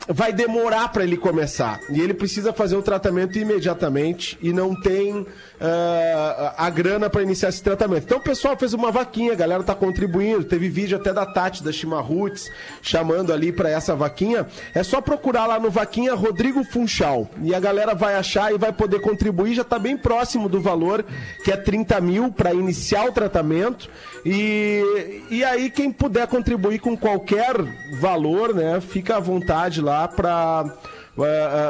[0.09, 1.81] vai demorar para ele começar.
[1.91, 5.27] E ele precisa fazer o tratamento imediatamente e não tem
[5.61, 8.05] ah, a grana para iniciar esse tratamento.
[8.05, 10.45] Então o pessoal fez uma vaquinha, a galera tá contribuindo.
[10.45, 12.51] Teve vídeo até da Tati da Chimarruts
[12.83, 14.47] chamando ali para essa vaquinha.
[14.75, 17.29] É só procurar lá no Vaquinha Rodrigo Funchal.
[17.43, 19.55] E a galera vai achar e vai poder contribuir.
[19.55, 21.05] Já tá bem próximo do valor,
[21.45, 23.89] que é 30 mil para iniciar o tratamento.
[24.25, 27.55] E, e aí, quem puder contribuir com qualquer
[27.99, 30.77] valor, né, fica à vontade lá para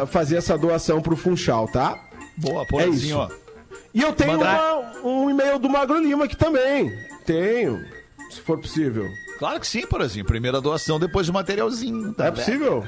[0.09, 1.99] fazer essa doação pro Funchal, tá?
[2.37, 3.19] Boa, É Porazinho, isso.
[3.19, 3.29] ó.
[3.93, 6.93] E eu tenho uma- um e-mail do Magro Lima aqui também.
[7.27, 7.85] Tenho,
[8.31, 9.07] se for possível.
[9.39, 10.25] Claro que sim, Porazinho.
[10.25, 12.13] Primeira doação, depois o materialzinho.
[12.15, 12.85] tá é possível?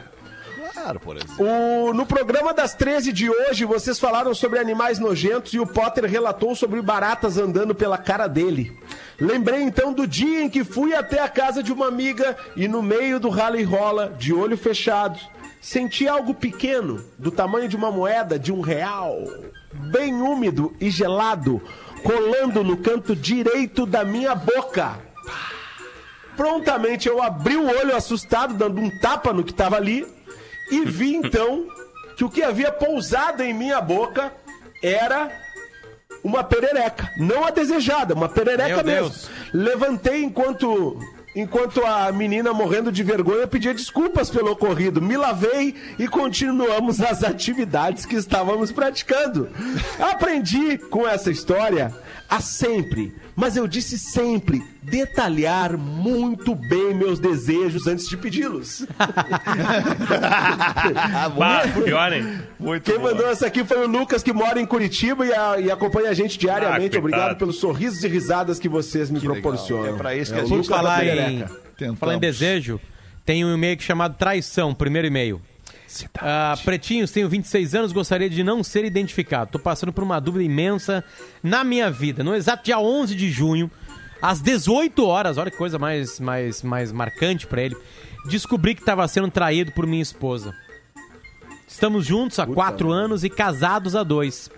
[0.83, 1.39] Claro, Porazinho.
[1.41, 6.05] O- no programa das 13 de hoje, vocês falaram sobre animais nojentos e o Potter
[6.07, 8.77] relatou sobre baratas andando pela cara dele.
[9.21, 12.83] Lembrei então do dia em que fui até a casa de uma amiga e no
[12.83, 15.19] meio do rala e rola, de olho fechado,
[15.61, 19.17] senti algo pequeno, do tamanho de uma moeda de um real,
[19.73, 21.63] bem úmido e gelado,
[22.03, 24.99] colando no canto direito da minha boca.
[26.37, 30.05] Prontamente eu abri o olho assustado, dando um tapa no que estava ali,
[30.73, 31.67] e vi então
[32.17, 34.33] que o que havia pousado em minha boca
[34.83, 35.31] era
[36.25, 37.11] uma perereca.
[37.19, 39.09] Não a desejada, uma perereca Meu mesmo.
[39.11, 39.31] Deus.
[39.53, 40.99] Levantei enquanto.
[41.35, 47.25] Enquanto a menina morrendo de vergonha pedia desculpas pelo ocorrido, me lavei e continuamos as
[47.25, 49.49] atividades que estávamos praticando.
[49.99, 51.91] Aprendi com essa história
[52.37, 58.87] a sempre, mas eu disse sempre, detalhar muito bem meus desejos antes de pedi-los.
[61.37, 62.41] Bah, pior, hein?
[62.59, 63.11] Muito Quem boa.
[63.13, 66.15] mandou essa aqui foi o Lucas, que mora em Curitiba e, a- e acompanha a
[66.15, 66.97] gente diariamente.
[66.97, 66.99] Ah.
[66.99, 69.87] Obrigado pelos sorrisos e risadas que vocês me proporcionam.
[69.87, 71.45] É pra isso que É a gente falar em,
[71.97, 72.81] falar em desejo,
[73.25, 75.41] tem um e-mail aqui chamado Traição, primeiro e-mail.
[76.19, 79.53] Ah, pretinhos, tenho 26 anos, gostaria de não ser identificado.
[79.53, 81.05] Tô passando por uma dúvida imensa
[81.43, 82.23] na minha vida.
[82.23, 83.71] No exato dia 11 de junho,
[84.21, 87.77] às 18 horas, olha que coisa mais, mais, mais marcante pra ele,
[88.29, 90.55] descobri que estava sendo traído por minha esposa.
[91.67, 94.51] Estamos juntos há quatro anos e casados há dois.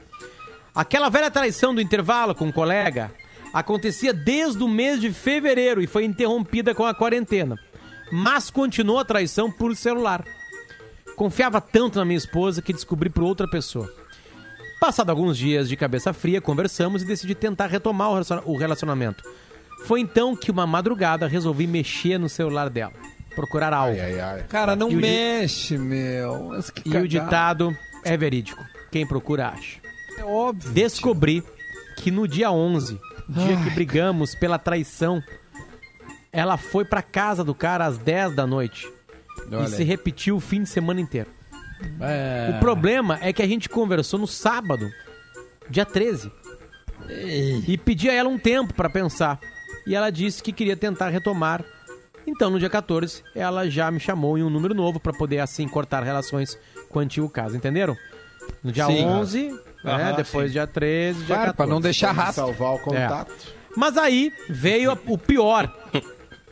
[0.75, 3.13] Aquela velha traição do intervalo com um colega
[3.53, 7.57] acontecia desde o mês de fevereiro e foi interrompida com a quarentena.
[8.11, 10.25] Mas continuou a traição por celular.
[11.17, 13.89] Confiava tanto na minha esposa que descobri por outra pessoa.
[14.81, 19.23] Passado alguns dias de cabeça fria, conversamos e decidi tentar retomar o relaciona- o relacionamento.
[19.87, 22.93] Foi então que uma madrugada resolvi mexer no celular dela,
[23.35, 23.97] procurar algo.
[24.49, 26.49] Cara, não E o di- mexe, meu.
[26.49, 28.63] Mas que E o ditado é verídico.
[28.91, 29.79] Quem procura acha.
[30.19, 30.71] É óbvio.
[30.73, 31.43] Descobri
[31.97, 32.99] que no dia 11,
[33.29, 35.23] dia que brigamos pela traição,
[36.33, 38.87] ela foi pra casa do cara às 10 da noite.
[39.51, 41.31] Olha e se repetiu o fim de semana inteiro.
[42.01, 42.53] É.
[42.57, 44.91] O problema é que a gente conversou no sábado,
[45.69, 46.31] dia 13.
[47.67, 49.39] E pedi a ela um tempo pra pensar.
[49.87, 51.63] E ela disse que queria tentar retomar.
[52.27, 55.69] Então, no dia 14, ela já me chamou em um número novo pra poder assim
[55.69, 56.59] cortar relações
[56.89, 57.95] com o antigo caso, entenderam?
[58.63, 59.05] No dia Sim.
[59.05, 59.51] 11,
[59.85, 61.57] né, depois dia 13, dia Claro, 14.
[61.57, 62.47] pra não deixar rastro.
[62.47, 63.35] Salvar o contato.
[63.77, 65.71] Mas aí veio a- o pior.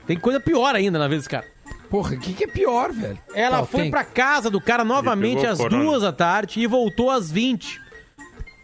[0.06, 1.46] Tem coisa pior ainda na desse cara.
[1.92, 3.18] Porra, o que, que é pior, velho?
[3.34, 5.84] Ela foi tem- pra casa do cara novamente às corona.
[5.84, 7.78] duas da tarde e voltou às 20.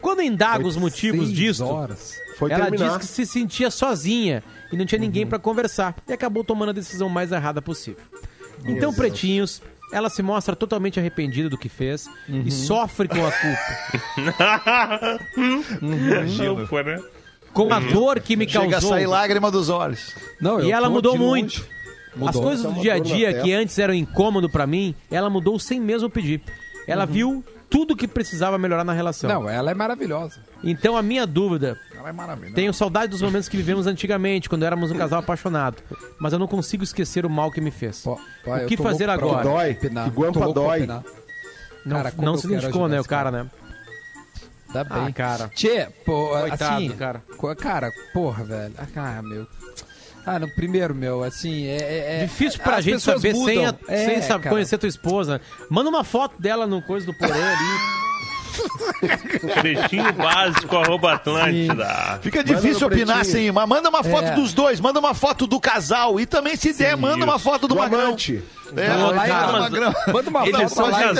[0.01, 2.14] Quando indaga os motivos disso, horas.
[2.39, 2.87] Foi ela terminar.
[2.87, 5.29] disse que se sentia sozinha e não tinha ninguém Uhum.
[5.29, 8.03] pra conversar e acabou tomando a decisão mais errada possível.
[8.64, 9.61] Então, pretinhos,
[9.93, 12.45] ela se mostra totalmente arrependida do que fez Uhum.
[12.47, 15.18] e sofre com a culpa,
[15.83, 16.99] Não, pô, né?
[17.53, 18.91] com a dor que me Chega a causou.
[18.91, 20.14] sair lágrima dos olhos.
[20.41, 21.59] Não, E ela mudou de muito.
[21.59, 21.78] longe.
[22.27, 22.43] As Mudou.
[22.43, 25.81] coisas Tá do dia a dia que antes eram incômodo pra mim, ela mudou sem
[25.81, 26.43] mesmo pedir.
[26.87, 27.11] Ela Uhum.
[27.12, 29.29] viu tudo que precisava melhorar na relação.
[29.29, 30.41] Não, ela é maravilhosa.
[30.64, 32.55] Então a minha dúvida, Ela é maravilhosa.
[32.55, 35.77] tenho saudade dos momentos que vivemos antigamente, quando éramos um casal apaixonado,
[36.19, 38.01] mas eu não consigo esquecer o mal que me fez.
[38.03, 39.43] Pô, pô, O que fazer agora?
[39.43, 40.87] Dói, que guampa dói.
[40.87, 43.47] Não, Cara, não se identificou, né, o esse cara, né?
[44.73, 45.07] Tá bem.
[45.07, 45.49] Ah, cara.
[45.55, 46.89] Tchê, pô, Coitado, assim...
[46.91, 47.23] cara.
[47.59, 48.75] Cara, porra, velho.
[48.97, 49.47] Ah, meu...
[50.29, 51.76] Ah, no primeiro, meu, assim, é...
[51.76, 53.79] é- é- Difícil pra gente saber sem, a- mudam.
[53.89, 55.41] É, sem saber conhecer tua esposa.
[55.70, 57.99] Manda uma foto dela no coisa do porém ali.
[59.61, 62.18] Pretinho básico, arroba Atlântida.
[62.22, 63.33] Fica difícil opinar pretinho.
[63.45, 64.35] sem, mas manda uma foto É.
[64.35, 67.68] dos dois, manda uma foto do casal e também se der, manda uma foto do,
[67.68, 68.01] Do magrão.
[68.09, 68.43] amante.
[68.76, 69.95] É, Não, lá cara, mas- magrão.
[70.12, 71.18] Manda uma Eles foto são e casados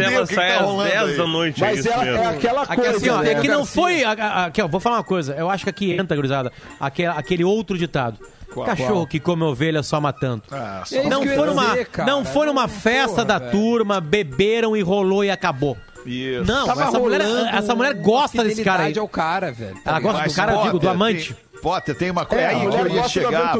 [0.00, 1.16] ela sai tá às rolando 10 aí.
[1.16, 2.16] da noite, é Mas é, mesmo.
[2.22, 2.96] é aquela Aqui, coisa.
[2.96, 3.32] assim, ó, né?
[3.32, 3.72] é que não assim.
[3.74, 4.04] foi.
[4.04, 5.34] Aqui, ó, vou falar uma coisa.
[5.34, 8.18] Eu acho que aqui entra, gurizada, aquele, aquele outro ditado.
[8.64, 10.42] Cachorro que come ovelha só matando.
[10.50, 12.10] Ah, só- não foi numa, dizer, cara.
[12.10, 13.50] não foi numa Não, festa porra, da velho.
[13.52, 15.76] turma, beberam e rolou e acabou.
[16.06, 16.44] Isso.
[16.44, 17.20] Não, Tava essa mulher,
[17.52, 18.98] essa mulher uma gosta desse cara aí.
[18.98, 19.74] ao cara, velho.
[19.82, 21.34] tá Ela gosta do cara, digo, do amante.
[21.34, 23.58] Tem, Potter, tem uma coisa É, aí que mulher eu ia chegar.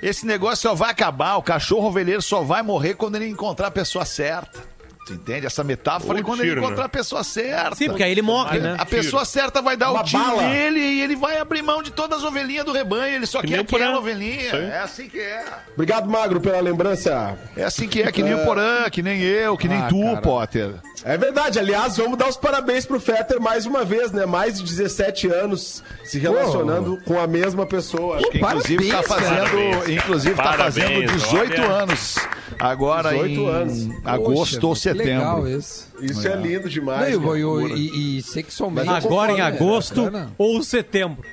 [0.00, 3.70] Esse negócio só vai acabar, o cachorro ovelheiro só vai morrer quando ele encontrar a
[3.70, 4.60] pessoa certa.
[5.08, 5.46] Tu entende?
[5.46, 6.84] Essa metáfora Ou é quando tiro, ele encontrar né?
[6.84, 7.74] a pessoa certa.
[7.74, 8.76] Sim, porque aí ele morre, né?
[8.78, 10.42] A pessoa certa vai dar Uma o tiro bala.
[10.42, 13.14] nele e ele vai abrir mão de todas as ovelhinhas do rebanho.
[13.16, 14.52] Ele só Que quer aquela ovelhinha.
[14.54, 14.64] Aí.
[14.66, 15.44] É assim que é.
[15.72, 17.38] Obrigado, Magro, pela lembrança.
[17.56, 19.98] É assim que é, que nem o Porã, que nem eu, que nem Ah, tu,
[20.00, 20.20] cara.
[20.20, 20.74] Potter.
[21.04, 24.26] É verdade, aliás, vamos dar os parabéns pro Fetter mais uma vez, né?
[24.26, 28.18] Mais de 17 anos se relacionando com a mesma pessoa.
[28.18, 31.70] Que inclusive tá Parabéns, fazendo, Parabéns, inclusive tá Parabéns, fazendo 18 olha.
[31.72, 32.16] anos.
[32.58, 33.88] Agora 18 em anos.
[34.04, 35.58] agosto ou Poxa, Legal setembro.
[35.58, 35.88] isso.
[36.00, 37.18] Isso é, lindo demais.
[37.18, 37.78] Não, e, cara.
[37.78, 38.88] e, e, sexualmente...
[38.88, 40.32] Eu Agora em concordo, agosto bacana.
[40.36, 41.24] ou setembro.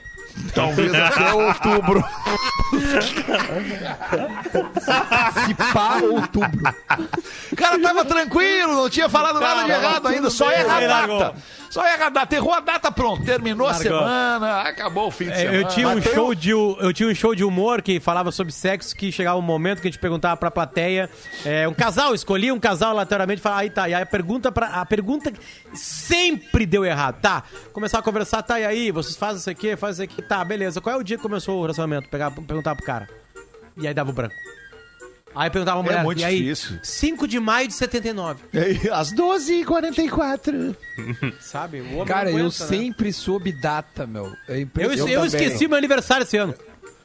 [0.53, 2.03] Talvez até outubro.
[5.47, 6.75] Se pá, outubro.
[7.51, 10.81] O cara tava tranquilo, não tinha falado nada de errado ainda, só erra
[11.79, 11.81] a.
[11.81, 12.35] Só erra a data.
[12.35, 13.23] Errou a data, pronto.
[13.23, 13.99] Terminou a Largou.
[13.99, 15.57] semana, acabou o fim de É, semana.
[15.57, 18.95] eu, tinha um show de, eu tinha um show de humor que falava sobre sexo,
[18.95, 21.09] que chegava um momento que a gente perguntava pra plateia,
[21.45, 24.51] é, um casal, escolhia um casal aleatoriamente e falava, aí tá, e aí a pergunta,
[24.51, 25.31] pra, a pergunta
[25.73, 30.05] sempre deu errado, tá, começar a conversar, tá, e aí, vocês fazem isso aqui, fazem
[30.05, 32.09] isso aqui, tá, beleza, qual é o dia que começou o relacionamento?
[32.09, 33.07] Pegar, perguntar pro cara.
[33.77, 34.33] E aí dava o branco.
[35.35, 36.79] Aí perguntava pra mulher, muito e aí, difícil.
[36.81, 38.41] 5 de maio de 79,
[38.91, 40.75] Às 12h44.
[41.41, 41.81] sabe?
[41.81, 42.69] O homem Cara, não eu aguenta, né?
[42.69, 44.31] sempre soube data, meu.
[44.47, 45.25] É Eu, eu, também.
[45.25, 46.53] esqueci meu aniversário esse ano.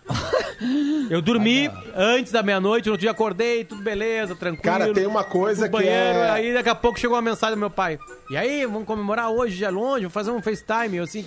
[1.09, 4.63] Eu dormi antes da meia-noite, no outro dia acordei, tudo beleza, tranquilo.
[4.63, 7.59] Cara, tem uma coisa que banheiro, é- aí daqui a pouco chegou uma mensagem do
[7.61, 7.99] meu pai.
[8.31, 10.97] E aí, vamos comemorar hoje, já longe, vamos fazer um FaceTime.
[10.99, 11.25] Eu assim,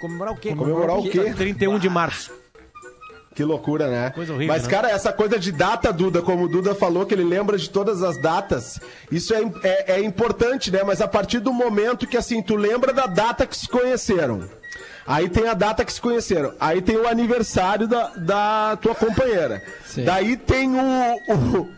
[0.00, 0.54] comemorar o quê?
[0.54, 1.32] Comemorar o quê?
[1.36, 2.32] 31 de março.
[3.34, 4.10] Que loucura, né?
[4.10, 4.70] Coisa horrível, Mas, né?
[4.70, 8.02] cara, essa coisa de data, Duda, como o Duda falou, que ele lembra de todas
[8.02, 8.78] as datas,
[9.10, 10.82] isso é, é, é importante, né?
[10.84, 14.42] Mas a partir do momento que, assim, tu lembra da data que se conheceram.
[15.06, 16.54] Aí tem a data que se conheceram.
[16.60, 19.62] Aí tem o aniversário da, da tua companheira.
[19.84, 20.04] Sim.
[20.04, 21.16] Daí tem o,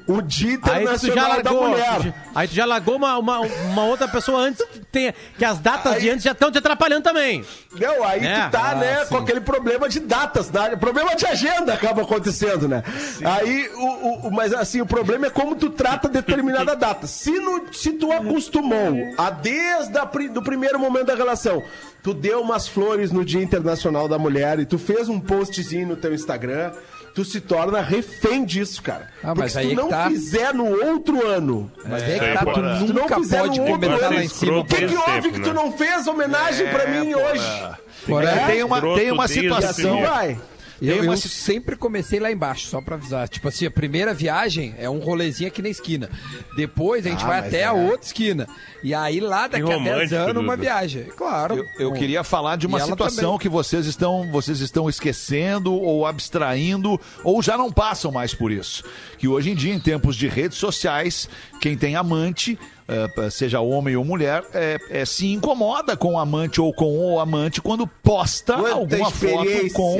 [0.07, 1.68] o, o Dia Aí tu já Internacional da largou.
[1.68, 2.01] Mulher.
[2.03, 5.59] tu Aí tu já largou uma, uma, uma outra pessoa antes que, tenha, que as
[5.59, 7.45] datas de antes já estão te atrapalhando também.
[7.72, 8.45] Não, aí Né?
[8.47, 9.09] tu tá, Ah, né, sim.
[9.11, 10.77] com aquele problema de datas, né?
[10.77, 12.83] problema de agenda acaba acontecendo, né?
[13.25, 17.07] Aí, o, o- o- mas assim, o problema é como tu trata determinada data.
[17.07, 21.62] Se, no, se tu acostumou a desde a, pri- do primeiro momento da relação,
[22.05, 25.97] tu deu umas flores no Dia Internacional da Mulher e tu fez um postzinho no
[25.97, 26.71] teu Instagram,
[27.15, 29.09] tu se torna refém disso, cara.
[29.23, 30.09] Ah, Porque mas se tu é não tá.
[30.11, 33.67] fizer no outro ano, Mas é que tá, tu tu não nunca fizer pode no
[33.69, 34.59] outro ano, lá em cima.
[34.59, 35.55] o que, que houve tempo, que tu né?
[35.55, 37.25] não fez homenagem pra mim Porã.
[37.33, 38.27] hoje?
[38.29, 38.47] É?
[38.47, 39.95] Tem uma, tem uma desde situação.
[39.95, 40.39] Assim vai.
[40.81, 43.29] Eu, uma eu sempre comecei lá embaixo, só pra avisar.
[43.29, 46.11] Tipo assim, a primeira viagem é um rolezinho aqui na esquina.
[46.57, 47.64] Depois a gente Ah, vai até é.
[47.64, 48.47] a outra esquina.
[48.83, 51.05] E aí lá daqui a 10 romântico, anos uma viagem.
[51.16, 51.57] Claro.
[51.79, 53.39] Eu, eu queria falar de uma situação também.
[53.39, 58.85] que vocês estão, vocês estão esquecendo ou abstraindo ou já não passam mais por isso.
[59.18, 61.29] Que hoje em dia, em tempos de redes sociais,
[61.61, 66.61] quem tem amante, eh, seja homem ou mulher, eh, eh, se incomoda com o amante
[66.61, 69.99] ou com o amante quando posta Quanta alguma foto com.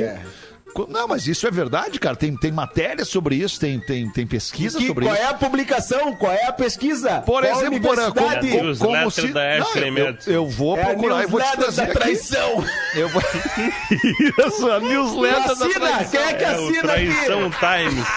[0.89, 2.15] Não, mas isso é verdade, cara.
[2.15, 5.23] Tem, tem matéria sobre isso, tem, tem, tem pesquisa Que- sobre qual isso.
[5.23, 6.15] é a publicação?
[6.15, 7.21] Qual é a pesquisa?
[7.21, 8.25] Por Qual exemplo, Porã, como?
[8.31, 9.27] É a como, como newsletter se.
[9.33, 11.93] da Não, eu, eu vou É procurar e vou te trazer da aqui.
[11.93, 12.65] traição.
[12.95, 13.21] Eu vou...
[14.47, 16.11] Isso, a newsletter da Assina, traição.
[16.11, 17.89] quem é que É assina Traição aqui?
[17.89, 18.07] Times.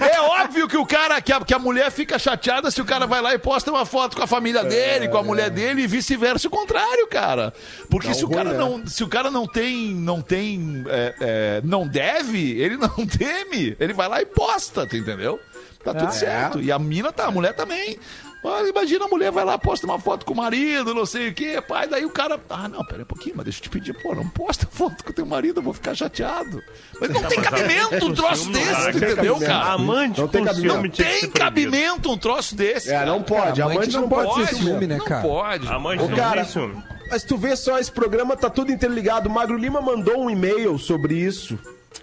[0.16, 3.06] É óbvio que o cara, que a, que a mulher fica chateada se o cara
[3.06, 5.86] vai lá e posta uma foto com a família dele, com a mulher dele e
[5.86, 7.52] vice-versa o contrário, cara.
[7.88, 8.58] Porque se o cara né?
[8.58, 13.76] não, se o cara não tem, não tem, é, é, não deve, ele não teme,
[13.78, 15.38] ele vai lá e posta, tu entendeu?
[15.84, 16.60] Tá tudo certo.
[16.60, 17.98] E a mina tá, a mulher também.
[18.42, 21.34] Mas imagina a mulher vai lá, posta uma foto com o marido, não sei o
[21.34, 21.88] quê, pai.
[21.88, 22.38] Daí o cara.
[22.48, 25.10] Ah, não, pera um pouquinho, mas deixa eu te pedir, pô, não posta foto com
[25.10, 26.62] o teu marido, eu vou ficar chateado.
[27.00, 29.72] Mas não tem mas cabimento um troço ciúme não desse, tem entendeu, cara?
[29.72, 30.90] Amante Não tem cabimento.
[30.90, 32.90] que Tem cabimento um troço desse.
[32.90, 33.60] É, não pode.
[33.60, 34.86] Cara, Amante não pode, ser ser ciúme.
[34.86, 35.22] né, não cara?
[35.22, 35.66] pode.
[35.68, 36.82] Amante Ô, não cara, tem ciúme.
[37.08, 39.28] Mas tu vê só, esse programa tá tudo interligado.
[39.28, 41.58] O Magro Lima mandou um e-mail sobre isso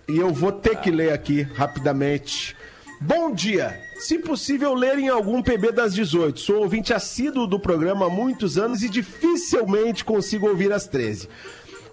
[0.07, 2.55] e eu vou ter que ler aqui rapidamente.
[3.01, 3.77] Bom dia.
[3.97, 6.39] Se possível, ler em algum PB das 18.
[6.39, 11.27] Sou ouvinte assíduo do programa há muitos anos e dificilmente consigo ouvir às 13.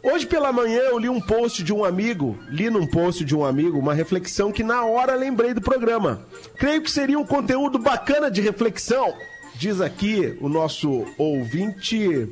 [0.02, 3.44] Hoje pela manhã eu li um post de um amigo, li num post de um
[3.44, 6.22] amigo uma reflexão que na hora lembrei do programa.
[6.56, 9.12] Creio que seria um conteúdo bacana de reflexão,
[9.56, 12.28] diz aqui o nosso ouvinte,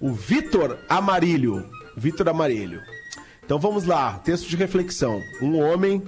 [0.00, 1.68] o Vitor Amarilho.
[1.96, 2.80] Vitor Amarilho.
[3.44, 5.20] Então vamos lá, texto de reflexão.
[5.42, 6.02] Um homem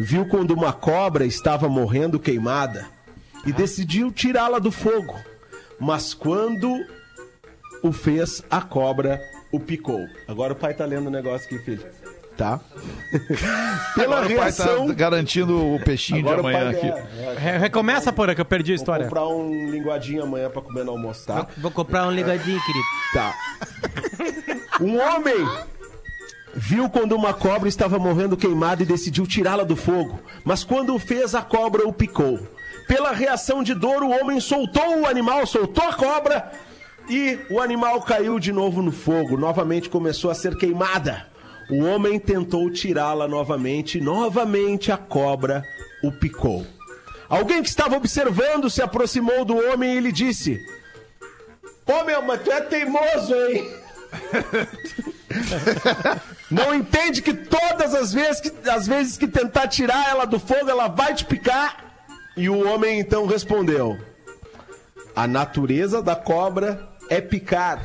[0.00, 2.88] viu quando uma cobra estava morrendo queimada
[3.44, 5.14] e decidiu tirá-la do fogo.
[5.78, 6.72] Mas quando
[7.82, 10.06] o fez, a cobra o picou.
[10.26, 11.84] Agora o pai tá lendo o negócio aqui, filho.
[12.36, 12.58] Tá?
[13.94, 14.86] Pela Agora o pai reação.
[14.86, 16.86] tá garantindo o peixinho Agora de amanhã aqui.
[16.86, 19.04] é, é, Re- Recomeça, porra, que eu perdi a Vou história.
[19.04, 21.46] comprar um linguadinho amanhã pra comer no almoço, tá?
[21.58, 22.84] Vou comprar um ligadinho, querido.
[23.12, 23.34] Tá.
[24.80, 25.46] Um homem
[26.54, 30.18] viu quando uma cobra estava morrendo queimada e decidiu tirá-la do fogo.
[30.44, 32.38] Mas quando o fez, a cobra o picou.
[32.88, 36.50] Pela reação de dor, o homem soltou o animal, soltou a cobra
[37.08, 39.36] e o animal caiu de novo no fogo.
[39.36, 41.30] Novamente começou a ser queimada.
[41.72, 45.64] O homem tentou tirá-la novamente novamente a cobra
[46.04, 46.66] o picou.
[47.30, 50.60] Alguém que estava observando se aproximou do homem e lhe disse:
[51.86, 53.70] Ô meu, mas tu é teimoso, hein?
[56.52, 60.68] Não entende que todas as vezes que, as vezes que tentar tirar ela do fogo,
[60.68, 62.06] ela vai te picar?
[62.36, 63.98] E o homem então respondeu:
[65.16, 67.82] A natureza da cobra é picar.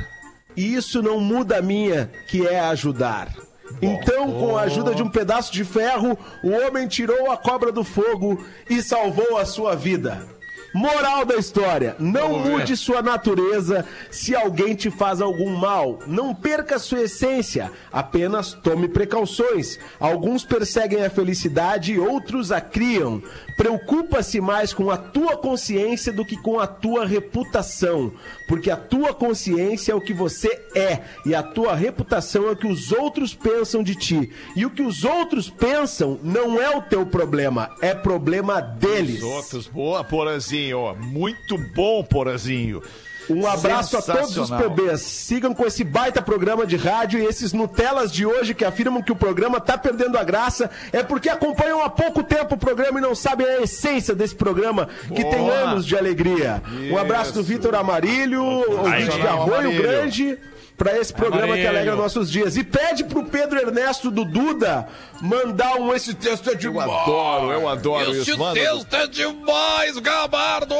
[0.57, 3.46] E isso não muda a minha, que é ajudar.
[3.81, 7.83] Então, com a ajuda de um pedaço de ferro, o homem tirou a cobra do
[7.83, 10.36] fogo e salvou a sua vida.
[10.73, 15.99] Moral da história: não mude sua natureza se alguém te faz algum mal.
[16.07, 19.79] Não perca sua essência, apenas tome precauções.
[19.99, 23.21] Alguns perseguem a felicidade e outros a criam.
[23.55, 28.13] Preocupa-se mais com a tua consciência do que com a tua reputação,
[28.47, 32.55] porque a tua consciência é o que você é e a tua reputação é o
[32.55, 34.31] que os outros pensam de ti.
[34.55, 39.23] E o que os outros pensam não é o teu problema, é problema deles.
[39.23, 40.66] Os outros, boa, Porazinho.
[40.95, 42.81] Muito bom, Porazinho.
[43.29, 45.01] Um abraço a todos os bebês.
[45.01, 49.11] Sigam com esse baita programa de rádio e esses Nutelas de hoje que afirmam que
[49.11, 53.01] o programa tá perdendo a graça é porque acompanham há pouco tempo o programa e
[53.01, 55.35] não sabem a essência desse programa que Boa.
[55.35, 56.61] tem anos de alegria.
[56.91, 59.81] Um abraço do Vitor Amarilho, ouvinte de Sensacional, Arroio.
[59.81, 60.37] Grande.
[60.77, 61.69] Pra esse programa que Amarilho.
[61.69, 62.55] alegra nossos dias.
[62.55, 64.87] E pede pro Pedro Ernesto do Duda
[65.19, 68.37] mandar um Esse texto é de Eu adoro, eu adoro isso.
[68.37, 68.59] Manda.
[68.59, 70.75] é demais, Gabardo!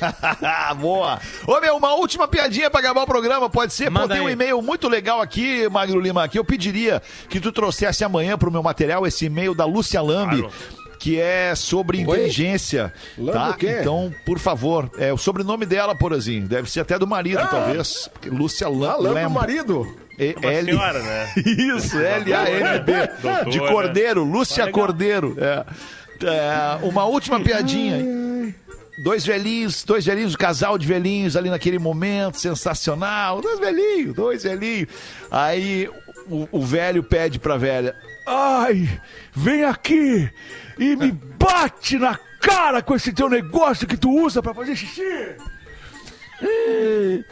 [0.80, 1.20] Boa.
[1.46, 3.86] Ô, meu, uma última piadinha pra acabar o programa, pode ser?
[3.86, 7.52] Pô, Manda tem um e-mail muito legal aqui, Magro Lima, que eu pediria que tu
[7.52, 10.40] trouxesse amanhã pro meu material esse e-mail da Lúcia Lambi.
[10.40, 10.79] Claro.
[11.00, 13.32] Que é sobre inteligência, Lambi
[13.66, 13.80] tá?
[13.80, 16.46] Então, por favor, é o sobrenome dela, Porazinho.
[16.46, 18.08] Deve ser até do marido, talvez.
[18.12, 19.96] porque Lúcia Lam Falando do marido.
[20.18, 21.32] E- Uma L- senhora, né?
[21.74, 22.92] Isso, L-A-M-B.
[23.22, 23.50] Doutora.
[23.50, 24.70] De Cordeiro, Lúcia.
[24.70, 25.34] Cordeiro.
[25.38, 25.64] É.
[26.22, 28.04] É, uma última piadinha.
[29.02, 33.40] Dois velhinhos, dois velhinhos, um casal de velhinhos ali naquele momento, sensacional.
[33.40, 34.88] Dois velhinhos, dois velhinhos.
[35.30, 35.88] Aí
[36.30, 37.94] o, o velho pede pra velha:
[38.26, 39.00] Ai,
[39.32, 40.30] vem aqui
[40.78, 45.36] e me bate na cara com esse teu negócio que tu usa pra fazer xixi.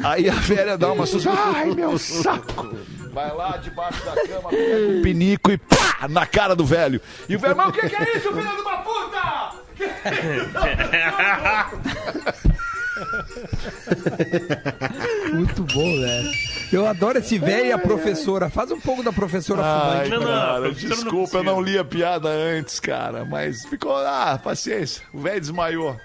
[0.04, 1.52] Aí a velha dá uma sussurra.
[1.56, 2.76] Ai, meu saco!
[3.12, 6.06] Vai lá debaixo da cama, pega o pinico e pá!
[6.08, 7.00] Na cara do velho.
[7.28, 9.58] E o velho, mas o que, que é isso, filho de uma puta?
[15.32, 16.30] Muito bom, velho.
[16.72, 18.50] Eu adoro esse velho e a professora.
[18.50, 20.10] Faz um pouco da professora Ai, fumante.
[20.10, 23.24] Não, não, cara, não desculpa, eu não li a piada antes, cara.
[23.24, 25.02] Mas ficou, ah, paciência.
[25.12, 25.96] O velho desmaiou.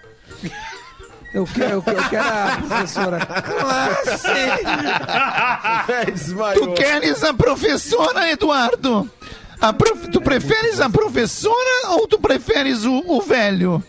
[1.34, 3.18] Eu quero, eu quero, eu quero a professora.
[5.88, 6.68] É, desmaiou.
[6.68, 9.10] Tu queres a professora, Eduardo?
[9.60, 13.84] A prof- Tu preferes a professora ou tu preferes o, o velho?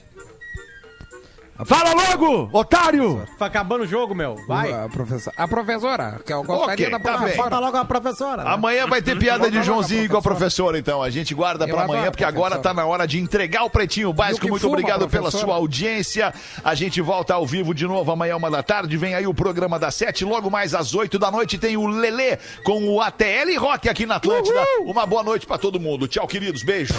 [1.64, 3.24] Fala logo, otário!
[3.38, 4.34] Tá acabando o jogo, meu.
[4.48, 4.72] Vai.
[4.72, 7.42] A professora, a professora, que eu gostaria Ok, da tá professora.
[7.44, 8.42] Bota logo a professora.
[8.42, 10.76] Amanhã vai ter piada de Joãozinho com a professora.
[10.76, 11.00] então.
[11.00, 14.48] A gente guarda pra amanhã, porque agora tá na hora de entregar o Pretinho Básico.
[14.48, 15.44] Muito fuma, obrigado pela professora.
[15.44, 16.34] sua audiência.
[16.64, 18.96] A gente volta ao vivo de novo amanhã, uma da tarde.
[18.96, 20.24] Vem aí o programa das sete.
[20.24, 24.16] Logo mais às oito da noite tem o Lelê com o ATL Rock aqui na
[24.16, 24.60] Atlântida.
[24.80, 26.08] Uma boa noite pra todo mundo.
[26.08, 26.64] Tchau, queridos.
[26.64, 26.92] Beijo.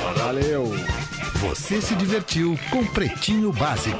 [1.41, 3.99] Você se divertiu com Pretinho Básico.